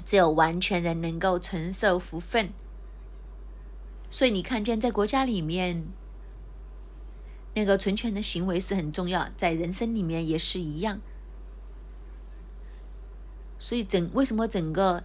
[0.05, 2.49] 只有完全人能够承受福分。
[4.09, 5.87] 所以你看见在国家里面，
[7.55, 11.01] 那个存全的行为是很重要，在人生里面也是一样。
[13.59, 15.03] 所以整为什么整个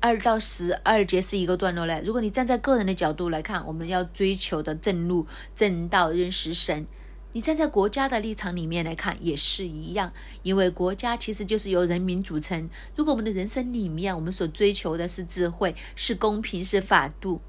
[0.00, 2.00] 二到十二节是一个段落呢？
[2.02, 6.86] 如果你站在个人的角度来看，我们要追求的正路、正道、认识神。
[7.32, 10.12] 你站在国家的立场里面来看也是一样，
[10.42, 12.68] 因为国家其实就是由人民组成。
[12.96, 17.40] 如果我们的人生里面，我们所追求的是智慧、是公平、是法度，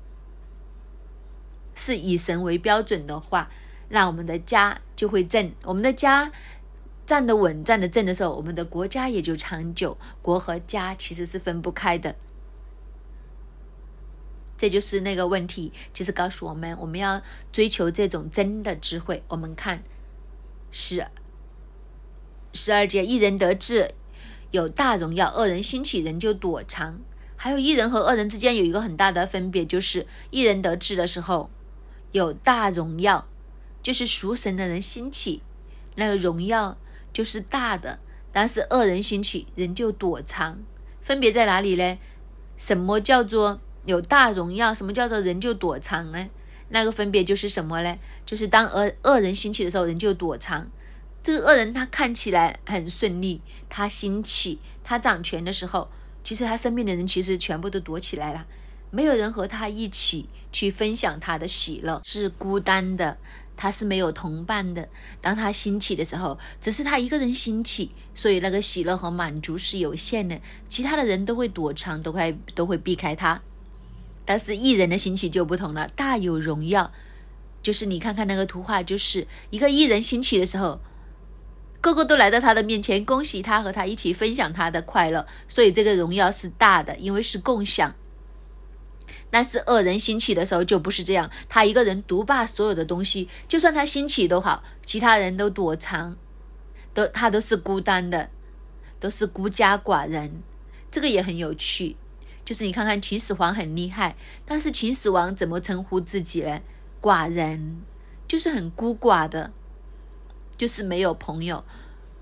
[1.73, 3.49] 是以神为标准的话，
[3.87, 5.51] 那我们的家就会正。
[5.63, 6.29] 我们的家
[7.05, 9.97] 站得稳、站得正的时候，我们的国家也就长久。
[10.21, 12.15] 国和家其实是分不开的。
[14.60, 17.22] 这就是那个问题，其实告诉我们，我们要
[17.54, 19.24] 追求这种真的智慧。
[19.30, 19.82] 我们看，
[20.69, 21.08] 十
[22.54, 23.95] 十二节，一人得志
[24.52, 27.00] 有大荣耀，二人兴起人就躲藏。
[27.38, 31.50] 还有一人和二人之间有一个很大的分别，就是一人得志的时候
[32.12, 33.30] 有大荣耀，
[33.82, 35.41] 就是属神的人兴起，
[35.95, 36.78] 那个荣耀
[37.13, 38.00] 就是大的。
[38.34, 40.60] 但是恶人兴起人就躲藏，
[41.00, 41.98] 分别在哪里呢？
[42.58, 44.73] 什么叫做有大荣耀？
[44.73, 46.30] 什么叫做人就躲藏呢？
[46.69, 47.97] 那个分别就是什么呢？
[48.25, 50.69] 就是当恶恶人兴起的时候，人就躲藏。
[51.23, 55.89] 这个恶人他看起来很顺利，他兴起，他掌权的时候，
[56.23, 58.45] 其实他身边的人其实全部都躲起来了，
[58.91, 63.17] 没有人和他一起去分享他的喜乐，是孤单的，
[63.58, 64.88] 他是没有同伴的。
[65.19, 73.41] 当他兴起的时候，只是他一个人兴起，所以那个喜乐和满足是有限的，其他的人都会躲藏，都会都会避开他。
[74.29, 76.91] 但是艺人的兴起就不同了，大有荣耀，
[77.63, 80.79] 就是你看看那个图画，就是一个艺人兴起的时候。
[81.81, 87.95] 个个都来到他的面前，恭喜他和他一起分享他的快乐，所以这个荣耀是大的，因为是共享。
[89.31, 96.15] 但是恶人兴起的时候就不是这样，他一个人独霸所有的东西，就算他兴起都好，其他人都躲藏，
[96.93, 98.29] 都他都是孤单的，
[98.99, 100.43] 都是孤家寡人。
[100.91, 101.95] 这个也很有趣，
[102.49, 106.59] 就是你看看秦始皇很厉害，但是秦始皇怎么称呼自己呢？
[106.99, 107.83] 寡人，
[108.27, 109.53] 就是很孤寡的。
[110.57, 111.63] 就是没有朋友，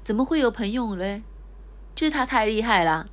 [0.03, 1.23] 怎么会有朋友呢？
[1.95, 3.09] 就是他太厉害了。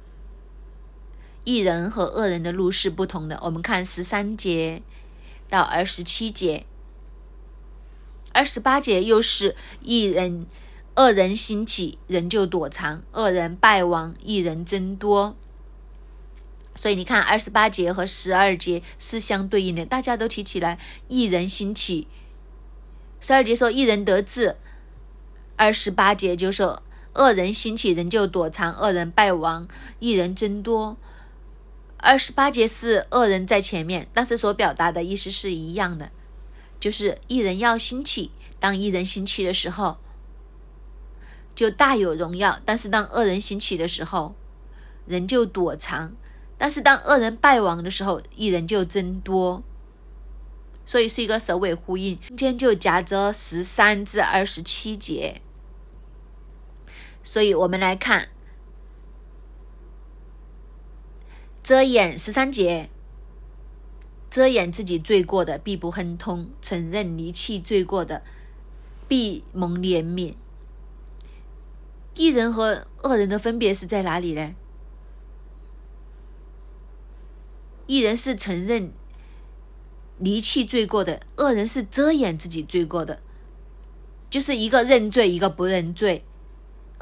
[1.44, 3.38] 一人和恶人的路是不同的。
[3.44, 4.82] 我们看十三节
[5.48, 6.66] 到二十七节，
[8.32, 10.46] 二十八节又是一人
[10.96, 15.36] 恶人兴起，人就躲藏；恶人败亡，一人增多。
[16.74, 19.86] 所以你看，二十八节和十二节是相对应的。
[19.86, 22.08] 大家都提起来，一人兴起。
[23.20, 24.56] 十二节说一人得志。
[25.56, 26.82] 二十八节就说：
[27.14, 29.68] 恶人兴起，人就躲藏；恶人败亡，
[30.00, 30.96] 一人增多。
[31.98, 36.10] 二十八节是恶人在前面，但是所表达的意思是一样的，
[36.80, 38.32] 就是一人要兴起。
[38.58, 39.98] 当一人兴起的时候，
[41.54, 44.34] 就大有荣耀；但是当恶人兴起的时候，
[45.06, 46.10] 人就躲藏；
[46.64, 49.62] 但是当恶人败亡的时候，一人就增多。
[50.86, 55.42] 所以是一个首尾呼应，中间就夹着十三至二十七节。
[57.22, 58.30] 所以我们来看，
[61.62, 62.88] 遮掩十三节，
[64.30, 68.22] 遮掩自己罪过的必不亨通，承认离弃罪过的
[69.06, 70.32] 必蒙怜悯。
[72.14, 74.54] 一人和恶人的分别是在哪里呢？
[77.86, 78.92] 一人是承认。
[80.18, 83.20] 离弃罪过的恶人是遮掩自己罪过的，
[84.30, 86.24] 就是一个认罪，一个不认罪。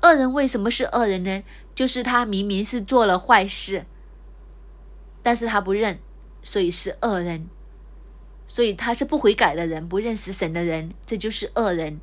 [0.02, 1.42] 恶人为什么是恶人呢？
[1.74, 3.84] 就是他明明是做了坏事，
[5.22, 5.98] 但是他不认，
[6.42, 7.48] 所以是恶人。
[8.46, 12.00] 所以他是不悔改的人，不认识神的人，这就是恶人。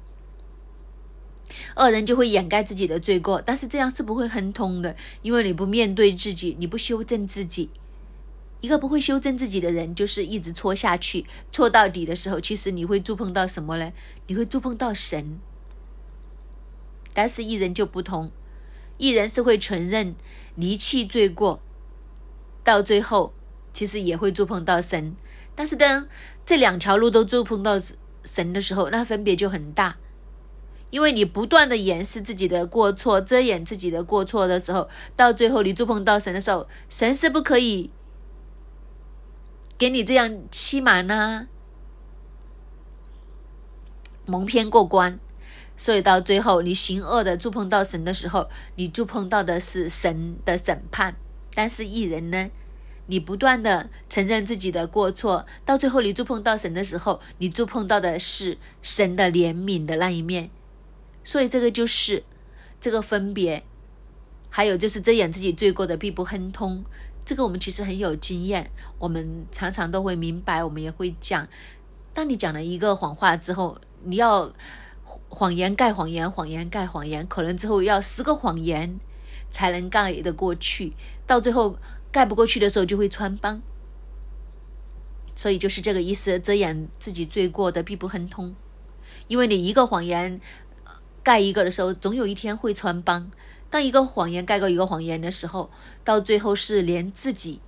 [1.76, 7.72] 恶人就会掩盖自己的罪过，但是这样是不会亨通的，因为你不面对自己，你不修正自己。
[8.62, 13.92] 一个不会修正自己的人，就是一直错下去，错到底的时候，其实你会触碰到什么呢？
[14.28, 15.40] 你会触碰到神。
[17.14, 18.32] 但是艺人就不同，
[18.98, 20.16] 艺人是会承认
[20.56, 21.62] 离弃罪过，
[22.64, 23.34] 到最后
[23.74, 25.16] 其实也会触碰到神。
[25.56, 26.08] 但是当
[26.46, 27.80] 这两条路都触碰到
[28.24, 29.98] 神的时候，那分别就很大，
[30.90, 37.90] 因为你不断的掩饰自己的过错，遮掩自己的过错的时候，到最后你触碰到神的时候，神是不可以。
[39.80, 41.48] 给你这样欺瞒呢，
[44.26, 45.18] 蒙骗过关，
[45.78, 51.16] 所以到最后你行恶的触碰到神的时候，你触碰到的是神的审判。
[51.56, 52.50] 但是艺人呢，
[53.08, 60.52] 你不断的承认自己的过错，到最后你触碰到神的时候，你触碰到的是神的怜悯的那一面。
[61.24, 62.26] 所以这个就是
[62.82, 63.64] 这个分别，
[64.50, 66.84] 还有就是遮掩自己罪过的必不亨通。
[67.30, 71.48] 这个我们其实很有经验，我们常常都会明白，我们也会讲。
[72.12, 74.52] 当你讲了一个谎话之后，你要
[75.28, 79.00] 谎言盖谎言，谎言盖谎言，可能之后要十个谎言
[79.52, 80.94] 才能盖得过去。
[81.28, 81.78] 到最后
[82.12, 83.62] 盖不过去的时候，就会穿帮。
[85.36, 88.56] 所以就是这个意思，遮掩自己罪过的必不亨通，
[89.28, 90.42] 因为你一个谎言
[91.22, 93.30] 盖一个的时候，总有一天会穿帮。
[93.70, 95.70] 当一个谎言盖过一个谎言的时候，
[96.04, 97.62] 到最后是连自己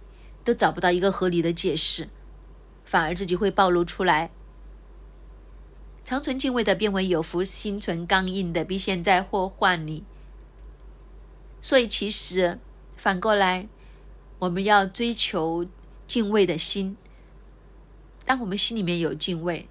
[0.43, 2.09] 都找不到一个合理的解释，
[2.83, 4.31] 反而自己会暴露出来。
[6.03, 10.03] 长存敬畏的变为有福，心存刚硬的必陷在祸患里。
[11.61, 12.59] 所以其实
[12.97, 13.67] 反过来，
[14.39, 15.67] 我们要追求
[16.07, 16.97] 敬畏的心。
[18.25, 19.69] 当我们心里面有敬畏，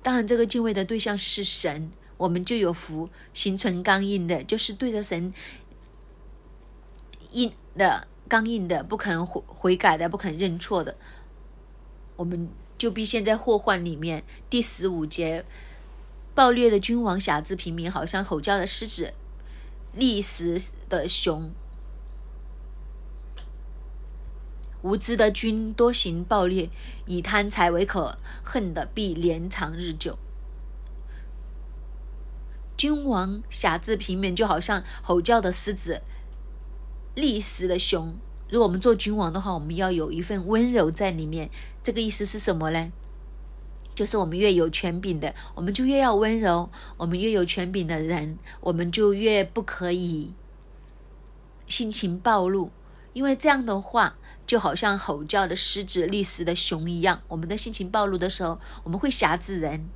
[0.00, 3.10] 当然这个敬畏的对象是神，我们就有福。
[3.32, 5.34] 心存刚硬的，就是对着神
[7.34, 10.96] 硬的、刚硬的，不肯悔悔改的，不肯认错的，
[12.16, 14.24] 我们就必陷在祸患里面。
[14.48, 15.44] 第十五节，
[16.34, 19.12] 暴虐的君王辖制平民，好像吼叫的狮子，
[19.92, 21.52] 立时的熊。
[24.82, 26.68] 无知的君多行暴虐，
[27.06, 30.18] 以贪财为可恨的必连长日久。
[32.76, 36.02] 君王辖制平民，就好像吼叫的狮子，
[37.14, 38.14] 立时的熊。
[38.50, 41.50] 如果我们做君王的话，我们要有一份温柔在里面。
[41.82, 42.92] 这个意思是什么呢？
[43.94, 50.34] 就是我们越有权柄的，我们就越要温柔；我们越有权柄的人，我们就越不可以
[51.66, 52.70] 心情暴露，
[53.12, 54.16] 因为这样的话。
[54.46, 59.88] 就好像吼叫的狮子、立时的熊一样，我们的心情暴露的时候，我们会辖制人。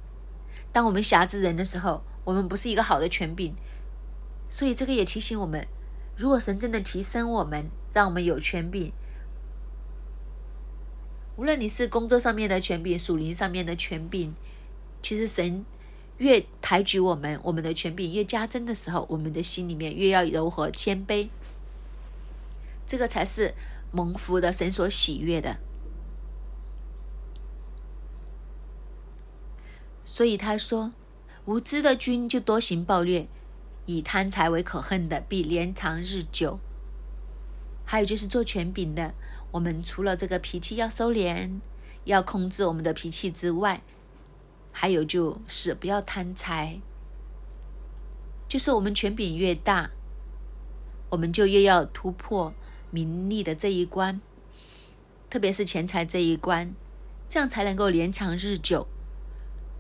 [0.73, 3.55] 当我们辖制人的时候，我们不是一个好的权柄。
[4.49, 5.69] 所以这个也提醒我们：
[6.19, 8.93] 如果神真的提升我们，让我们有权柄，
[11.37, 14.35] 无论你是工作上面的权柄、属灵上面的权柄，
[15.01, 15.65] 其实神
[16.19, 21.29] 越抬举我们，我们的权柄越加增的时候，我们的心里面越要柔和谦卑。
[22.87, 23.55] 这个才是。
[23.91, 25.57] 蒙福的神所喜悦的，
[30.05, 30.93] 所以他说
[31.47, 33.27] ：“无知的君就多行暴虐，
[33.89, 36.61] 以贪财为可恨的，必连长日久。”
[37.85, 39.15] 还有就是做权柄的，
[39.53, 41.59] 我们除了这个脾气要收敛、
[42.05, 43.83] 要控制我们的脾气之外，
[44.71, 46.81] 还有就是不要贪财。
[48.47, 49.91] 就是我们权柄越大，
[51.11, 52.53] 我们就越要突破。
[52.91, 54.19] 名利的这一关，
[55.29, 56.75] 特别是钱财这一关，
[57.29, 58.87] 这样才能够连长日久。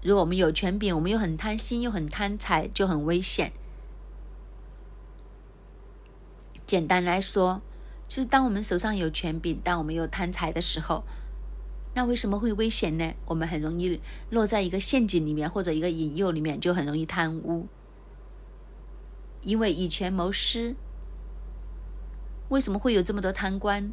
[0.02, 3.52] 如果我们有权柄，我们又很贪心，又很贪财，就很危险。
[6.68, 7.62] 简单来说，
[8.06, 11.02] 就是当我们手上有权柄，当我们有贪财的时候，
[11.94, 13.14] 那为什么会危险呢？
[13.24, 17.68] 我们很容易落在一个陷阱里面，或者一个引诱里面，就很容易贪污，
[19.40, 20.76] 因为以权谋私。
[22.50, 23.90] 为什么会有这么多贪官？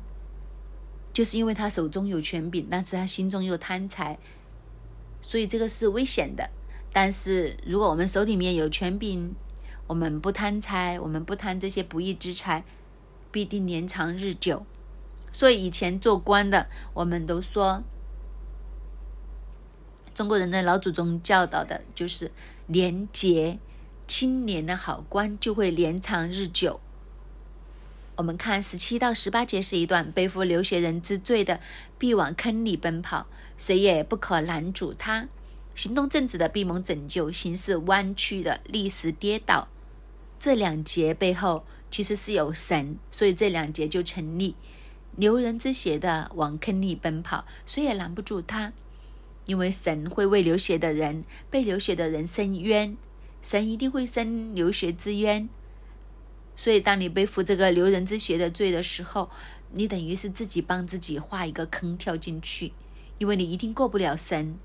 [1.14, 4.20] 就是因为他手中有权柄，但是他心中又贪财，
[5.22, 6.50] 所以这个是危险的。
[6.92, 9.34] 但是如果我们手里面有权柄，
[9.88, 12.64] 我们不贪财，我们不贪这些不义之财，
[13.32, 14.66] 必定年长日久。
[15.32, 17.84] 所以以前做官的，我们都说，
[20.14, 22.32] 中国人的老祖宗教导的就是
[22.66, 23.60] 廉洁
[24.08, 26.80] 清廉的好官就会年长日久。
[28.16, 31.60] 我们看十七到十八节是一段背负流血人之罪的，
[32.00, 35.28] 必往坑里奔跑，谁也不可拦阻他；
[35.76, 39.68] 行动正直的必蒙拯救，行事弯曲的立时跌倒。
[40.46, 44.54] 这两节背后其实是有神，所以这两节就成立。
[45.16, 48.72] 流人之血的往坑里奔跑，谁也拦不住他，
[49.48, 52.96] 因为神会为流血的人、被流血的人伸冤，
[53.42, 55.50] 神一定会伸流血之冤。
[56.56, 59.32] 所以，当你背负这个流人之血的罪的时候，
[59.72, 62.74] 你等于是自己帮自己画一个坑跳进去，
[63.18, 64.60] 因为你一定过不了神。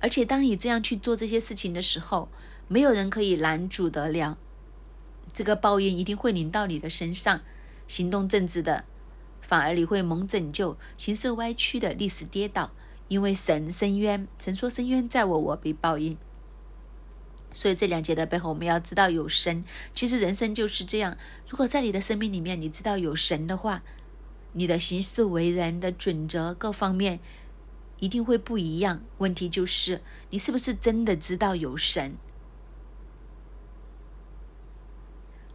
[0.00, 2.28] 而且，当你这样去做这些事情的时候，
[2.72, 4.38] 没有人可以拦阻得了，
[5.30, 7.42] 这个报应一定会临到你的身上。
[7.86, 8.86] 行动正直的，
[9.42, 12.70] 反而你会蒙拯救；行事歪曲的，历史跌倒，
[13.08, 16.16] 因为神深渊，神说深渊在我，我必报应。
[17.52, 19.62] 所以这两节的背后，我们要知道有神。
[19.92, 21.18] 其实人生就是这样。
[21.46, 23.82] 如果在你的生命里面，你知道有神的话，
[24.54, 27.20] 你的行事为人的准则各方面
[27.98, 29.02] 一定会不一样。
[29.18, 32.14] 问题就是，你是不是真的知道有神？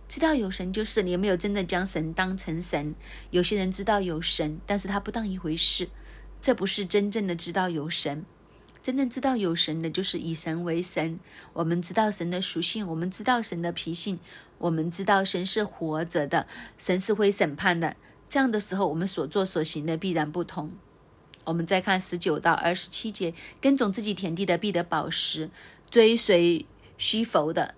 [0.07, 2.95] 知道有神，就是你有没有真的将神当成神？
[3.31, 5.89] 有些人知道有神，但是他不当一回事，
[6.41, 8.25] 这不是真正的知道有神。
[8.81, 11.19] 真正知道有神的，就是以神为神。
[11.51, 14.17] 我们知道神的属性，我们知道神的脾性，
[14.59, 16.47] 我们知道神是活着的，
[16.77, 17.97] 神是会审判的。
[18.29, 20.71] 这样的时候，我们所做所行的必然不同。
[21.43, 25.49] 我们再看十九到二十七节：耕种自己田地的必得宝石，
[25.89, 26.65] 追随
[26.97, 27.75] 虚浮的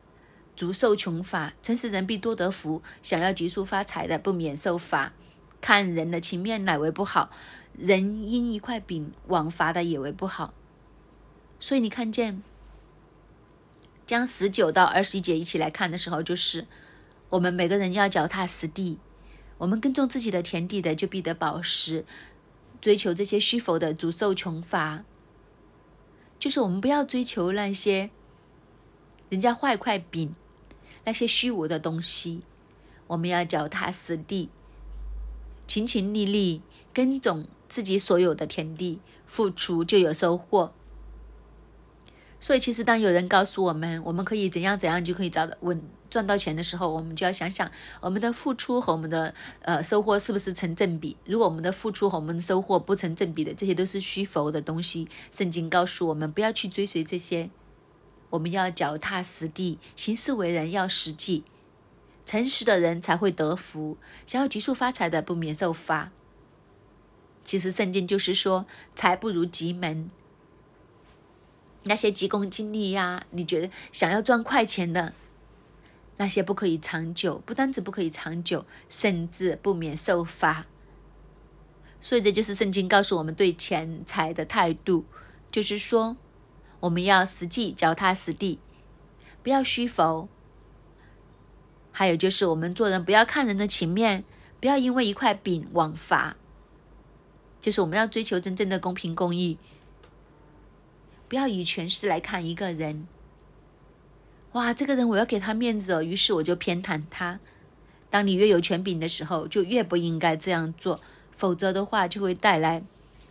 [0.60, 5.14] 足受穷乏；诚实人必多得福，想要急速发财的不免受罚。
[5.62, 7.30] 看人的情面乃为不好，
[7.78, 10.53] 人因一块饼枉罚的也为不好。
[11.62, 12.43] 所以你看见，
[14.05, 16.68] 将十九到二十一节一起来看的时候，就是
[17.30, 18.99] 我们每个人要脚踏实地，
[19.60, 22.03] 我们耕种自己的田地的就必得饱食，
[22.82, 25.05] 追求这些虚浮的足受穷乏。
[26.38, 28.10] 就是我们不要追求那些
[29.30, 30.36] 人家画一块饼，
[31.10, 32.41] 那些虚无的东西。
[33.07, 34.49] 我们要脚踏实地，
[35.66, 36.62] 勤勤力力
[36.93, 40.72] 耕种自己所有的田地，付出就有收获。
[42.39, 45.82] 所以，其实当有人告诉我们我们可以怎样怎样就可以找到稳
[46.12, 47.70] 赚到钱的时候，我们就要想想
[48.01, 49.34] 我们的付出和我们的
[49.64, 51.18] 呃收获是不是成正比。
[51.26, 55.07] 如果我们的付出和我们的收获不成正比的，这些都是虚浮的东西。
[55.32, 57.49] 圣经告诉我们不要去追随这些，
[58.32, 61.44] 我们要脚踏实地，行事为人要实际，
[62.26, 63.98] 诚实的人才会得福。
[64.26, 66.12] 想要急速发财的，不免受罚。
[67.44, 70.10] 其实圣经就是说，财不如急门。
[71.84, 75.14] 那些急功近利呀，你觉得想要赚快钱的，
[76.18, 80.68] 那些不可以长久，不单止不可以长久，甚至不免受罚。
[82.02, 85.06] 所以这就是圣经告诉我们对钱财的态度，
[85.50, 86.16] 就是说
[86.82, 88.60] 我们要实际脚踏实地，
[89.44, 90.28] 不要虚浮。
[91.92, 94.24] 还有就是我们做人不要看人的情面，
[94.62, 96.38] 不要因为一块饼枉罚，
[97.60, 99.58] 就是我们要追求真正的公平公义。
[101.28, 103.08] 不要以权势来看一个人。
[104.54, 107.40] 哇，这个人我要给他面子哦，于是我就偏袒他。
[108.10, 111.00] 当你越有权柄的时候，就越不应该这样做，
[111.32, 112.82] 否则的话就会带来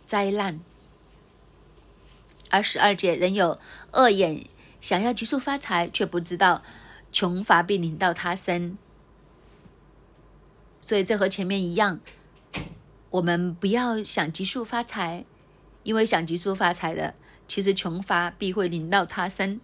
[0.05, 0.61] 灾难。
[2.49, 3.59] 二十二节，仍有
[3.91, 4.45] 恶眼，
[4.81, 6.63] 想要急速发财，却不知道
[7.11, 8.77] 穷乏必临到他身。
[10.81, 11.99] 所以这和前面一样，
[13.11, 15.25] 我们不要想急速发财，
[15.83, 17.15] 因为想急速发财的。
[17.47, 19.59] 其实穷乏必会临到他身，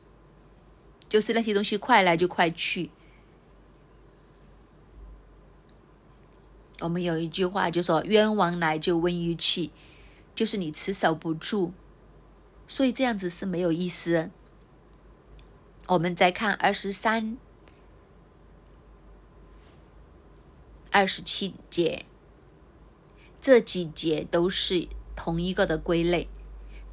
[1.07, 2.89] 就是那些东西快来就快去。
[6.81, 9.69] 我们有一句话就说“冤枉来就温于去”，
[10.33, 11.73] 就是你持守不住，
[12.67, 14.29] 所以这样子是没有意思。
[15.87, 17.37] 我们再看二十三、
[20.91, 22.05] 二十七节，
[23.39, 26.27] 这几节都是同一个的归类。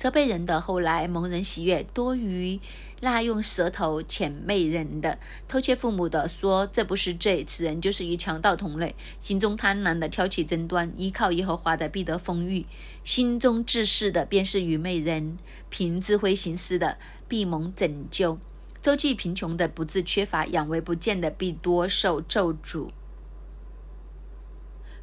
[0.02, 2.58] 责备人的，后来蒙人喜悦多于
[3.02, 12.64] 那用舌头浅媚人的；偷窃父母的，说这不是罪，此人就是与强盗同类；心中贪婪的挑起争端，依靠耶和华的必得丰裕；
[13.04, 15.38] 心中自恃的便是愚昧人，
[15.70, 16.98] 凭智慧行事的
[17.28, 18.38] 必蒙拯救；
[18.80, 22.88] 周济贫穷的不自缺乏，养为不见的必多受咒诅。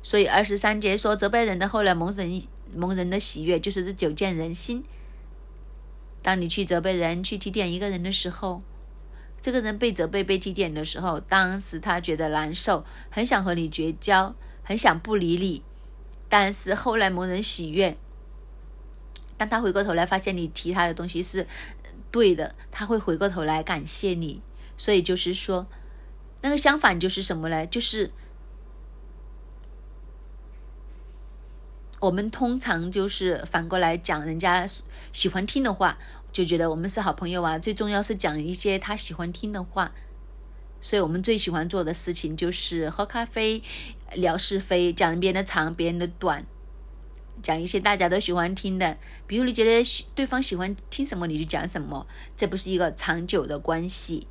[0.03, 2.43] 所以二十三节说责备人的，后来蒙人。
[2.75, 4.83] 蒙人的喜悦就是这九见人心。
[6.21, 8.61] 当你去责备人、去提点一个人的时候，
[9.41, 15.63] 这个人被责备、被提点的时候，当时他觉得难受，很想和你绝交，很想不理你。
[16.27, 17.97] 但是后来蒙人喜悦，
[19.37, 21.47] 当他回过头来发现你提他的东西是
[22.11, 24.41] 对的，他会回过头来感谢你。
[24.77, 25.67] 所以就是说，
[26.41, 27.65] 那个相反就是什么呢？
[27.65, 28.11] 就是。
[31.99, 34.65] 我们通常就是反过来讲人家
[35.11, 35.97] 喜欢听的话，
[36.31, 37.59] 就觉得我们是好朋友啊。
[37.59, 39.91] 最重要是讲一些他喜欢听的话，
[40.79, 43.61] 所以我们最喜欢做的事情就是喝咖啡、
[44.13, 46.45] 聊是非、讲别人的长、别人的短，
[47.43, 48.97] 讲一些大家都喜欢听的。
[49.27, 49.83] 比如你觉得
[50.15, 54.25] 对方喜欢听什么，你就讲什么，这不是一个长久的关系，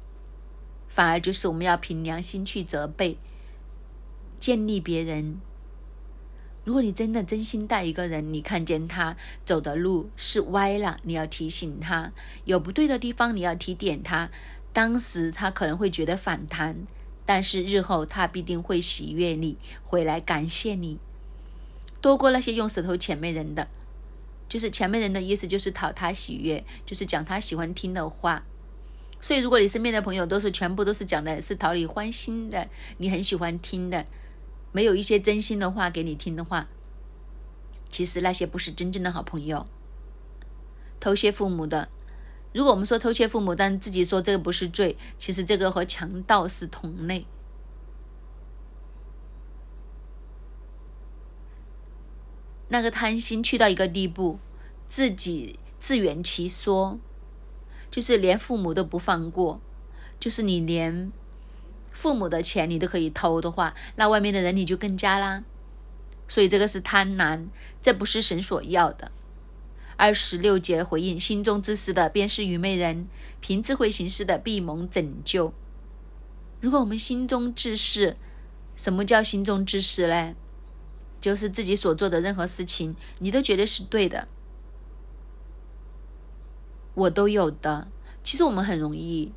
[0.88, 3.18] 反而就是我们要凭良心去责备、
[4.38, 5.38] 建立别人。
[6.68, 12.12] 如果你真的真心待一个人，你看见他走的路是歪了，你要提醒他
[12.44, 14.28] 有不对的地方，你要提点他。
[14.74, 16.76] 当时他可能会觉得反弹，
[17.24, 20.98] 但是日后他必定会喜悦你，回来感谢你，
[22.02, 23.66] 多过那些用舌头谄媚人的。
[24.46, 28.44] 就是谄媚人的意思，就是讨他喜悦，就是讲他喜欢听的话。
[29.22, 34.04] 所以，如果你身边的朋友都是全部都是讲的是讨你欢心的，你很喜欢听的。
[34.70, 36.68] 没有一些真心的话给你听的话，
[37.88, 39.66] 其实那些不是真正的好朋友。
[41.00, 41.88] 偷窃父母的，
[42.52, 47.26] 如果我们说偷窃父母，但自己说这个不是罪，其实这个和强盗是同类。
[52.68, 54.38] 那个贪心去到一个地步，
[54.86, 56.98] 自己自圆其说，
[57.90, 59.60] 就是连父母都不放过，
[60.20, 61.10] 就是你连。
[61.98, 65.42] 父母的钱你都可以偷的话，那外面的人你就更加啦。
[66.28, 67.48] 所以这个是贪婪，
[67.82, 69.10] 这不是神所要的。
[69.96, 73.08] 二十六节回应：心中自私的便是愚昧人，
[73.40, 75.52] 凭智慧行事的必蒙拯救。
[76.60, 78.16] 如果我们心中自私，
[78.76, 80.36] 什么叫心中自私呢？
[81.20, 84.28] 就是自己所做的任何事情，你都觉得是对的。
[86.94, 87.88] 我都有的。
[88.22, 89.32] 其实我们很容易，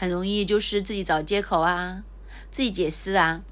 [0.00, 2.02] 很容易就是自己找借口啊，
[2.50, 3.42] 自己解释啊。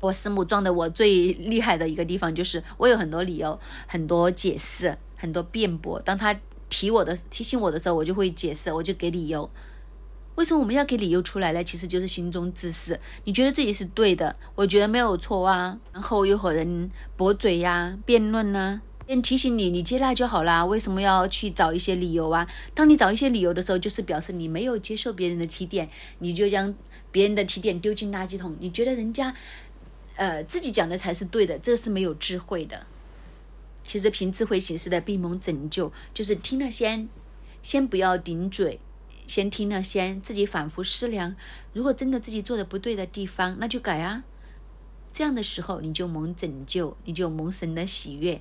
[0.00, 6.00] 我师母撞的我最厉害的一个地方，就是我有很多理由、很多解释、很多辩驳。
[6.00, 6.34] 当他
[6.70, 9.50] 提我的、提醒我的时候，我就会解释，我就给理由。
[10.36, 11.62] 为什么我们要给理由出来呢？
[11.62, 12.98] 其实就是心中自私。
[13.24, 15.78] 你觉得自己是对的，我觉得没有错啊。
[15.92, 18.80] 然后又和人驳嘴呀、辩论呐。
[19.10, 20.64] 先提醒你，你接纳就好啦。
[20.64, 22.48] 为什么要去找一些理由啊？
[22.76, 25.90] 当你找一些理由的时候，就是表示你没有接受别人的提点，
[26.20, 26.72] 你就将
[27.10, 28.56] 别人的提点丢进垃圾桶。
[28.60, 29.34] 你觉得人家，
[30.14, 32.86] 呃，自己讲的才是对的，这是没有智慧的。
[33.82, 37.08] 其实凭智慧行事的闭门拯救，就是听了先，
[37.64, 38.78] 先不要顶嘴，
[39.26, 41.34] 先听了先，自己反复思量。
[41.72, 44.22] 如果真的自己做的不对的地方，那就改啊。
[45.12, 48.40] 这样的时候，你就蒙拯救，你就蒙神的喜悦。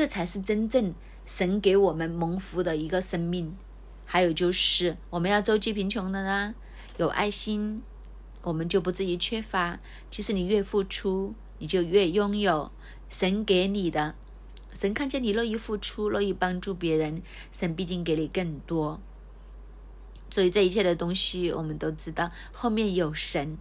[0.00, 0.94] 这才是真正
[1.26, 3.54] 神给我们蒙福的一个生命。
[4.06, 6.54] 还有就是我们要周济贫穷的呢，
[6.96, 7.82] 有爱心，
[8.40, 9.78] 我们就不至于缺乏。
[10.08, 12.72] 其实你越付出，你就越拥有
[13.10, 14.14] 神给你的。
[14.72, 17.20] 神看见你乐意付出，乐意帮助别人，
[17.52, 19.02] 神必定给你更多。
[20.30, 23.58] 所以这一切的东西，我们都知道后面有神，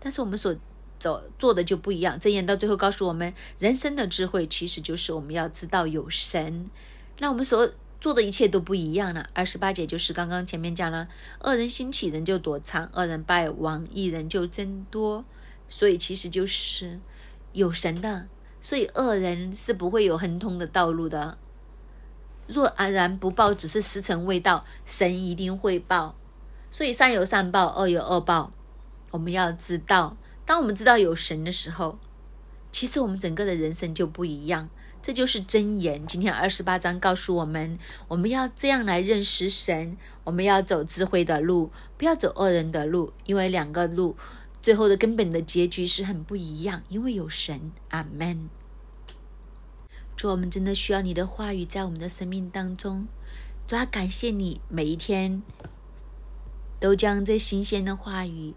[0.00, 0.56] 但是我们所。
[1.04, 2.18] 走做的就不一样。
[2.18, 6.70] 箴言到最后告诉我们，人生的智慧其实就是我们要知道有神，
[7.18, 9.28] 那我们所做的一切都不一样了。
[9.34, 11.06] 二十八节就是刚刚前面讲了，
[11.40, 15.22] 恶人兴起，人就躲藏；恶人败亡，一人就增多。
[15.68, 16.98] 所以其实就是
[17.52, 18.26] 有神的，
[18.62, 21.36] 所以恶人是不会有亨通的道路的。
[22.46, 26.14] 若安然不报，只是时辰未到，神一定会报。
[26.70, 28.50] 所以善有善报，恶有恶报。
[29.10, 30.16] 我们要知道。
[30.46, 31.98] 当我们知道有神的时候，
[32.70, 34.68] 其实我们整个的人生就不一样。
[35.00, 36.06] 这就是真言。
[36.06, 37.78] 今天二十八章告诉我们，
[38.08, 39.98] 我们要这样来认识神。
[40.24, 44.16] 我们要走智慧的路，不要走恶人的路，因为两个路
[44.62, 46.82] 最后的根本的结局是很不一样。
[46.88, 48.48] 因为有神，阿门。
[50.16, 53.06] 主，我们真的需要你的话语在我们的生命当中。
[53.66, 55.42] 主要感谢你每一天
[56.80, 58.54] 都将这新鲜的话语。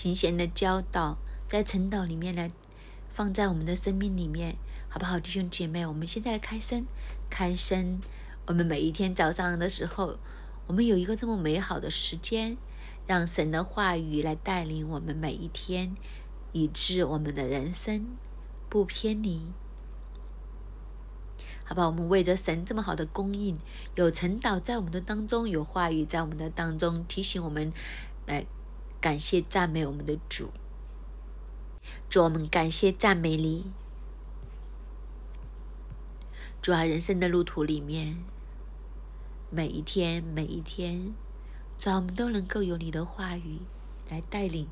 [0.00, 2.50] 新鲜的教导在晨祷里面来
[3.10, 4.56] 放在我们的生命里面，
[4.88, 5.86] 好不好，弟兄姐妹？
[5.86, 6.86] 我们现在来开声，
[7.28, 8.00] 开声。
[8.46, 10.16] 我们每一天早上的时候，
[10.66, 12.56] 我们有一个这么美好的时间，
[13.06, 15.94] 让神的话语来带领我们每一天，
[16.52, 18.06] 以致我们的人生
[18.70, 19.42] 不偏离。
[21.62, 23.58] 好吧，我们为着神这么好的供应，
[23.96, 27.70] 有晨祷在我们的当中，有话语在我们的当中提醒我们
[28.24, 28.46] 来。
[29.00, 30.50] 感谢赞美我们的主，
[32.10, 33.72] 主我们感谢赞美你。
[36.60, 38.22] 主啊，人生的路途里面，
[39.50, 41.14] 每一天每一天，
[41.78, 43.60] 主啊，我们都能够有你的话语
[44.10, 44.68] 来带领，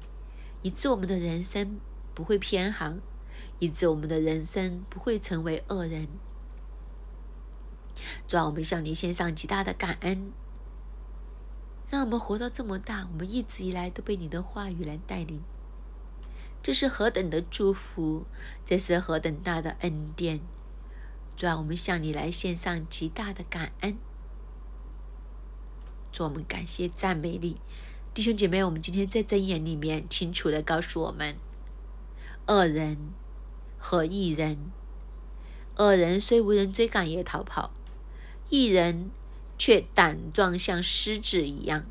[0.61, 1.81] 以致我们的人生
[2.15, 2.99] 不会偏航，
[3.59, 6.07] 以致我们的人生不会成为恶人。
[8.27, 10.31] 主啊，我们向你献上极大的感恩。
[11.91, 15.41] 让我们活到这么大，我们一直以来都被你的话语来带领，
[16.63, 18.27] 这是何等的祝福，
[18.63, 20.41] 这是何等大的恩典！
[21.35, 23.97] 主啊，我们向你来献上极大的感恩，
[26.13, 27.57] 主我们感谢赞美你，
[28.13, 31.37] 弟兄姐妹，我们今天在箴言里面清楚的告诉我们：
[32.49, 32.99] 恶人
[33.79, 34.59] 和异人，
[35.77, 37.71] 恶人虽无人追赶也逃跑，
[38.51, 39.11] 异人。
[39.59, 41.85] 却胆壮像狮子一样。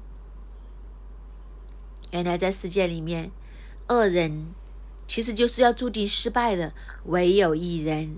[2.12, 3.32] 原来在世界里面，
[3.90, 4.48] 恶人
[5.06, 6.72] 其实就是要注定失败的；
[7.06, 8.18] 唯有一人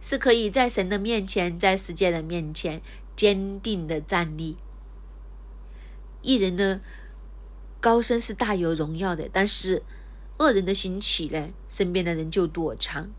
[0.00, 2.82] 是可以在神的面前，在世界的面前
[3.16, 4.58] 坚定的站立。
[6.20, 6.80] 一人的
[7.80, 9.82] 高升是大有荣耀的，但是
[10.38, 13.10] 恶人的兴起呢，身边的人就躲藏。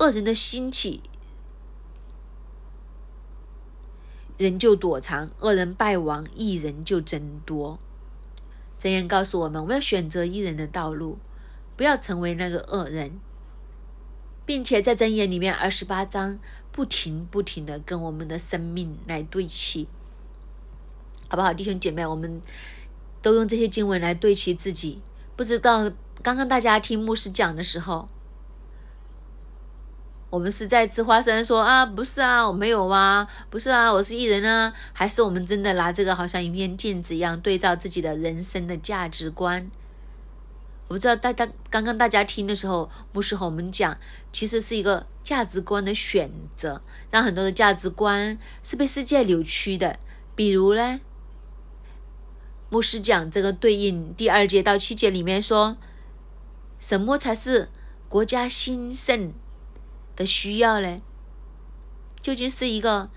[0.00, 1.02] 恶人的兴起。
[4.38, 7.78] 人就躲藏，恶人败亡，一人就增多。
[8.80, 11.18] 箴言告诉我们，我们要选择一人的道路，
[11.76, 13.18] 不要成为那个恶人，
[14.46, 16.38] 并且在箴言里面二十八章
[16.70, 19.88] 不停不停的跟我们的生命来对齐，
[21.28, 22.06] 好不好，弟兄姐妹？
[22.06, 22.40] 我们
[23.20, 25.00] 都用这些经文来对齐自己。
[25.34, 25.90] 不知道
[26.22, 28.08] 刚刚大家听牧师讲的时候，
[30.30, 39.70] 我们是在吃花生，说啊，不是啊，我没有啊，不是啊，我是艺人啊，还是我们真的拿这个好像一面镜子一样对照自己的人生的价值观？
[40.88, 43.96] 我不知道大大刚刚大家听的时候，牧师和我们讲，
[44.30, 49.98] 其实是一个价值观的选择，让很多的价值观是被世界扭曲的。
[50.34, 51.00] 比如呢，
[52.68, 55.78] 牧师讲这个对应第二节到七节里面说，
[56.78, 57.70] 什么才是
[58.10, 59.32] 国家兴盛？
[60.18, 61.00] 的需要呢？
[62.20, 63.08] 究竟是一个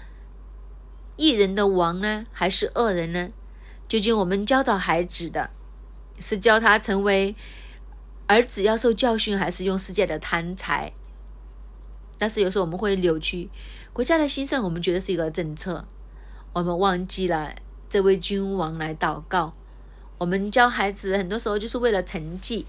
[1.17, 3.31] 一人的王呢，还是恶人呢？
[3.87, 5.49] 究竟我们教导孩子的，
[6.19, 7.35] 是教他成为
[8.27, 10.93] 儿子要受教训，还是用世界的贪财？
[12.19, 13.49] 但是有时候我们会扭曲
[13.91, 15.87] 国家的兴盛，我们觉得是一个政策，
[16.53, 17.55] 我们忘记了
[17.89, 19.55] 这位君王来祷告。
[20.19, 22.67] 我们教孩子很多时候就是为了成绩，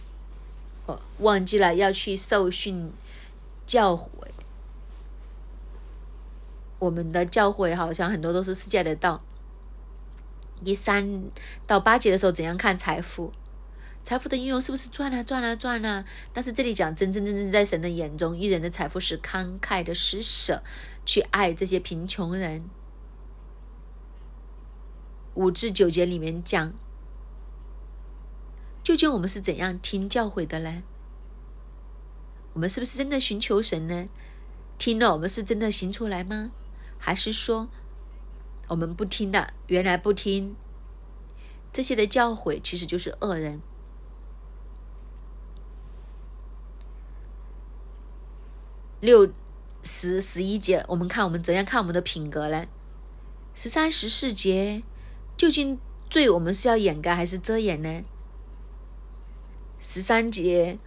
[1.18, 2.90] 忘记了要去受训
[3.66, 4.08] 教诲。
[6.78, 9.22] 我们的教诲好像很多都是世界的道。
[10.64, 11.24] 第三
[11.66, 13.32] 到八节的时候，怎样看财富？
[14.04, 16.04] 财富的运用是不是赚啊赚啊赚啊？
[16.32, 20.62] 但是这里讲真真正正在神的眼中，一人的财富是慷慨的施舍，
[21.04, 22.64] 去爱这些贫穷人。
[25.34, 26.72] 五至九节里面讲，
[28.82, 30.82] 究竟我们是怎样听教诲的呢？
[32.54, 34.08] 我们是不是真的寻求神呢？
[34.78, 36.50] 听了，我们是真的行出来吗？
[36.98, 37.68] 还是说，
[38.68, 40.54] 我们不听的，原来不听
[41.72, 43.60] 这些的教诲，其实就是恶人。
[49.00, 49.32] 六
[49.82, 52.66] 十十一节，我们看我们怎样看我们的品格呢？
[53.54, 54.82] 十三十四节，
[55.36, 55.78] 究竟
[56.08, 58.02] 罪我们是要掩盖还是遮掩呢？
[59.80, 60.78] 十三节，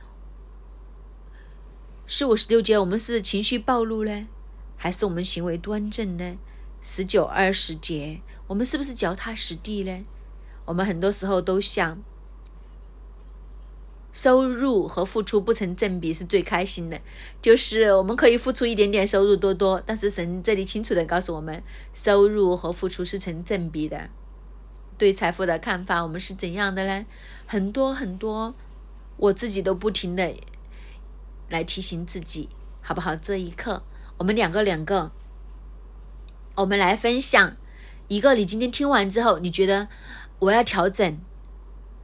[2.08, 4.28] 十五十六节，我们是情绪暴露呢？
[4.78, 6.38] 还是我们行为端正呢？
[6.80, 10.04] 十九二十节，我们是不是脚踏实地呢？
[10.66, 11.98] 我们很多时候都想，
[14.12, 17.02] 收入和付出不成正比是最开心的，
[17.42, 19.82] 就是我们可以付出一点点，收入多多。
[19.84, 24.12] 但是神这里清楚的告诉我们，收入和付出是成正比的。
[25.00, 27.08] 对财富的看法，我们是怎样的呢？
[27.48, 28.54] 很多很多，
[29.18, 30.32] 我自己都不停的
[31.56, 32.50] 来提醒自己，
[32.82, 33.16] 好不好？
[33.16, 33.84] 这一刻。
[34.18, 35.12] 我们两个两个，
[36.56, 37.56] 我们来分享
[38.10, 39.88] 一个你今天听完之后，你觉得
[40.40, 41.18] 我要调整，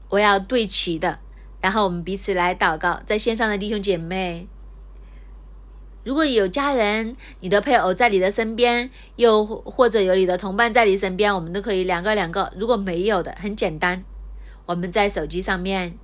[0.09, 1.19] 我要对齐的，
[1.59, 3.01] 然后我们彼此来祷告。
[3.05, 4.47] 在线上的弟兄姐妹，
[6.03, 12.51] 如果有家人、你的配偶在你的身边，又或者有你的同伴在你身边，我们都可以两个两个。
[12.57, 14.03] 如果没有的，很简单，
[14.65, 15.97] 我们在手机上面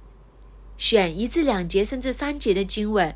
[0.77, 3.15] 选一至两节，甚至三节的经文。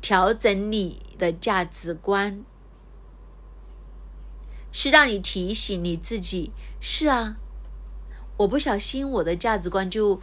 [0.00, 2.44] 调整你的价值观，
[4.70, 6.52] 是让你提醒你自己。
[6.80, 7.36] 是啊，
[8.36, 10.20] 我不小心，我的价值观就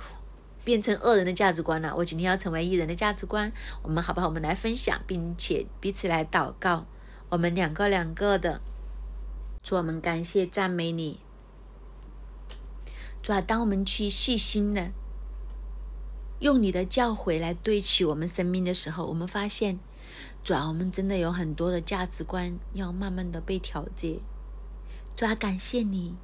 [0.64, 1.94] 变成恶人的价值观了。
[1.98, 3.52] 我今天要成为一人的价值观。
[3.84, 4.28] 我们好不好？
[4.28, 6.86] 我们来分享，并且彼此来祷告。
[7.30, 8.62] 我们两个两个的，
[9.62, 11.20] 主，我们感谢赞美你。
[13.22, 14.92] 主啊，当我们去细心的。
[16.40, 19.80] 用你的教诲来对齐我们生命的时候，我们发现，
[20.44, 24.20] 主啊，我们真的有很多的价值观要慢慢的被调节。
[25.16, 26.16] 主啊，感谢你，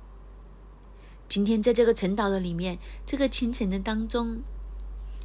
[1.29, 4.41] 今天在这个晨祷的里面，这个清晨的当中，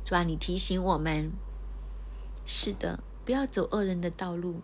[0.05, 1.33] 主啊，你提醒我们，
[2.45, 4.61] 是的，不要走恶人的道路。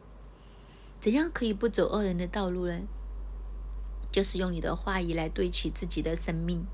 [1.01, 2.83] 怎样可以不走恶人的道路呢？
[4.13, 6.65] 就是用你的话语来对齐自己的生命。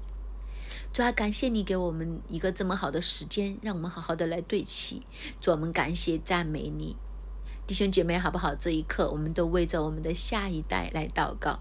[0.92, 5.02] 主要，感谢你给我们一个这么好的时间，让我们好好的来对齐。
[5.40, 6.96] 主，我们感谢赞美你，
[7.68, 8.52] 弟兄姐妹，好不好？
[8.54, 11.60] 这一刻，我们都为着我们的下一代来祷告。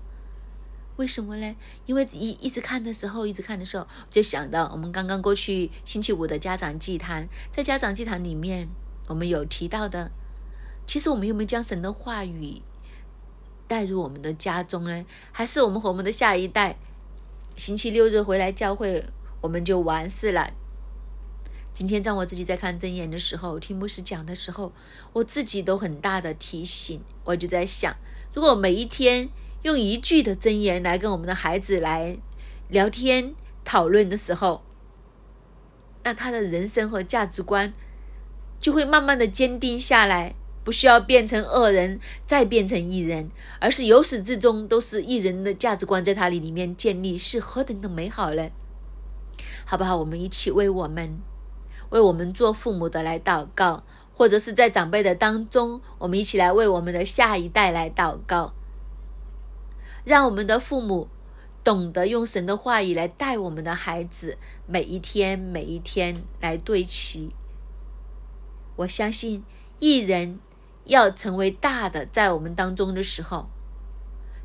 [0.96, 1.56] 为什么呢？
[1.86, 8.68] 因为一一直看的时候，一直看的时候，就想到我们刚刚过去星期五的家长祭坛，在家长祭坛里面，
[9.06, 10.10] 我们有提到的，
[10.88, 12.64] 其实我们有没有将神的话语
[13.68, 15.06] 带入我们的家中呢？
[15.32, 16.80] 还是我们和我们的下一代，
[17.56, 19.06] 星期六日回来教会？
[19.42, 20.52] 我们就完事了。
[21.72, 24.74] 今天在我自己在看真言的时候，听牧师讲的时候，
[25.14, 27.02] 我自己都很大的提醒。
[27.24, 27.96] 我就在想，
[28.34, 29.30] 如果每一天
[29.62, 32.18] 用一句的真言来跟我们的孩子来
[32.68, 34.64] 聊天讨论的时候，
[36.04, 37.74] 那他的人生和价值观
[38.60, 40.34] 就会慢慢的坚定下来，
[40.64, 43.30] 不需要变成恶人，再变成一人，
[43.60, 48.50] 而是由始至终都是一人的价值观在他里里面建立，是何等的美好呢？
[49.70, 49.98] 好不好？
[49.98, 51.20] 我们一起为我们、
[51.90, 58.54] 为我们做父母的来祷告，或者是在长辈的当中，我们一起来为我们的下一代来祷告，
[60.06, 61.10] 让我们的父母
[61.66, 67.36] 懂得用神的话语来带我们的孩子，每一天每一天来对齐。
[68.78, 69.44] 我相信
[69.80, 70.40] 一人
[70.86, 73.50] 要成为大的，在我们当中的时候，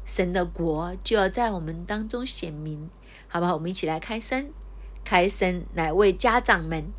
[0.05, 2.91] 神的国就要在我们当中显明，
[3.29, 3.55] 好不好？
[3.55, 4.53] 我们一起来开声，
[5.05, 6.92] 开声来为家长们。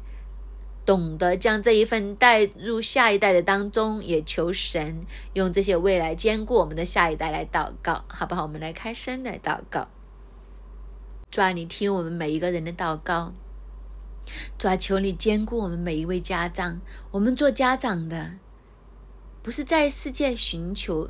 [0.86, 8.42] 懂得将这一份带入下一代的当中，也求神用这些未来兼顾我们的下一代来祷告，好不好？
[8.42, 9.88] 我们来开声来祷告。
[11.32, 13.34] 主啊，你听我们每一个人的祷告。
[14.58, 16.82] 主啊，求你兼顾我们每一位家长。
[17.12, 18.34] 我们做家长的，
[19.42, 21.10] 不是在世界寻求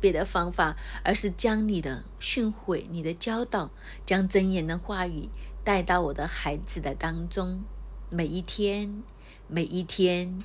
[0.00, 3.70] 别的方法，而是将你的训诲、你的教导，
[4.04, 5.28] 将真言的话语
[5.64, 7.64] 带到我的孩子的当中。
[8.10, 9.02] 每一天，
[9.48, 10.38] 每一天，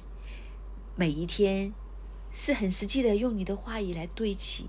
[0.96, 1.74] 每一天，
[2.32, 4.68] 是很实际的，用你的话语来对齐，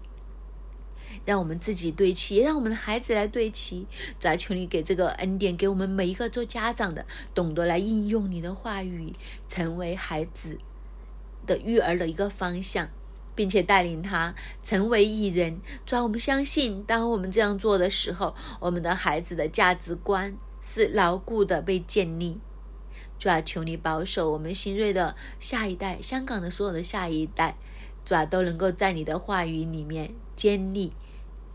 [1.24, 3.86] 让我们自己对齐，也让我们的孩子来对齐。
[4.18, 9.14] 主啊，求你给这个恩典，给我们每一个做家长的，懂得来应用你的话语，
[9.48, 10.59] 成为孩子
[11.46, 12.90] 的育儿的一个方向，
[13.41, 15.62] 并且带领他成为艺人。
[15.86, 22.38] 主啊，我们相信，当我们这样做的时候，我们的孩子的价值观是牢固的被建立。
[23.18, 27.57] 主啊，求你保守我们新锐的下一代，香港的所有的下一代，
[28.05, 30.93] 主啊，都能够在你的话语里面建立，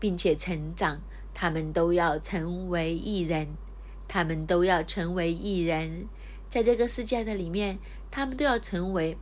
[0.00, 1.00] 并且成长。
[1.32, 3.46] 他们都要成为艺人，
[4.08, 6.08] 他们都要成为艺人，
[6.50, 7.78] 在这个世界的里面，
[8.10, 9.16] 他们都要成为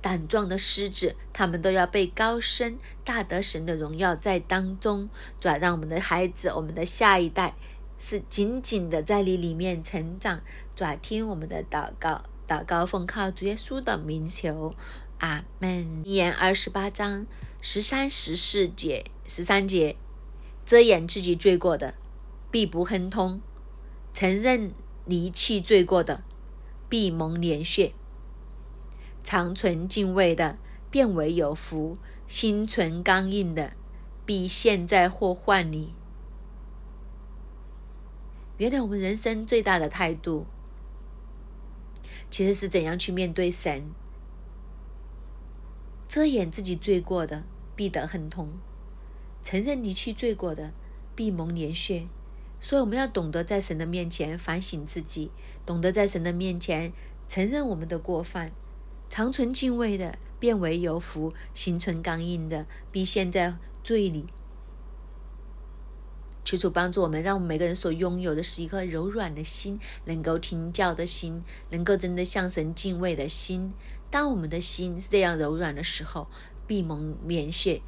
[0.00, 5.08] 胆壮的狮子，他们都要被高升，大德神的荣耀在当中。
[5.40, 7.54] 主啊，让我们的孩子，我们的下一代。
[8.00, 10.40] 是紧紧的在你里面成长，
[10.76, 14.72] 转听我们的祷告，祷告奉靠主耶稣的名求，
[15.18, 16.02] 阿门。
[16.04, 17.26] 言二十八章
[17.60, 19.96] 十三十四节十三节，
[20.64, 21.94] 遮掩自己罪过的，
[22.52, 23.40] 必不亨通；
[24.14, 24.70] 承认
[25.04, 26.22] 离弃罪过的，
[26.88, 27.90] 必蒙怜恤；
[29.22, 30.58] 长存敬畏的，
[30.90, 31.96] 变为有福；
[32.26, 33.72] 心存刚硬的，
[34.24, 35.94] 必陷在祸患里。
[38.56, 40.46] 原来我们人生最大的态度，
[42.30, 43.84] 其实是怎样去面对神。
[46.08, 47.44] 遮掩自己罪过的，
[47.76, 48.48] 必得亨通；
[49.42, 50.72] 承认离弃罪过的，
[51.14, 52.06] 必蒙怜恤。
[52.60, 55.30] 所以我们要懂得在神的面前反省自己，
[55.64, 56.92] 懂得在神的面前
[57.28, 58.50] 承认我们的过犯。
[59.10, 64.26] 长存敬畏的，变为有福；心存刚硬的，必陷在罪里。
[66.44, 73.74] 求主帮助我们，让我们每个人所拥有的是一颗柔软的心，能够听教的心，能够真的向神敬畏的心。
[74.10, 76.28] 当我们的心是这样柔软的时候，
[76.66, 77.82] 必蒙免血，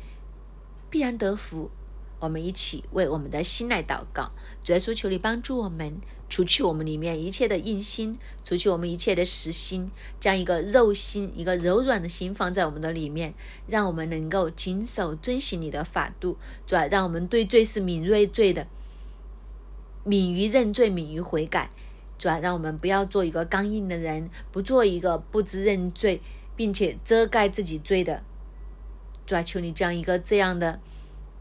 [0.90, 1.70] 必然得福。
[2.18, 5.98] 我们一起为我们的心来祷告，主耶稣，求你帮助我们，
[6.30, 13.34] 除去我们里面一切的硬心，除去我们一切的实心，将一个肉心、一个柔软的心放在我们的里面，
[13.66, 18.66] 让我们能够谨守遵行你的法度，主啊，让我们对罪是敏锐罪的，
[20.04, 21.68] 敏于认罪，敏于悔改，
[22.16, 26.22] 主啊，让我们不要做一个刚硬的人，不做一个不知认罪
[26.56, 28.22] 并且遮盖自己罪的，
[29.26, 30.80] 主啊，求你将一个这样的。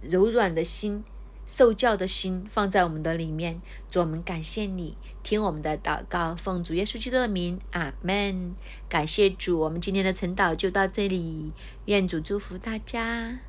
[0.01, 1.03] 柔软的心，
[1.49, 3.59] 受教的心放在我们的里面。
[3.89, 8.53] 主，我们感谢你，听我们的祷告，奉主耶稣基督的名，阿门。
[8.87, 11.51] 感谢主，我们今天的晨祷就到这里，
[11.85, 13.39] 愿主祝福大家。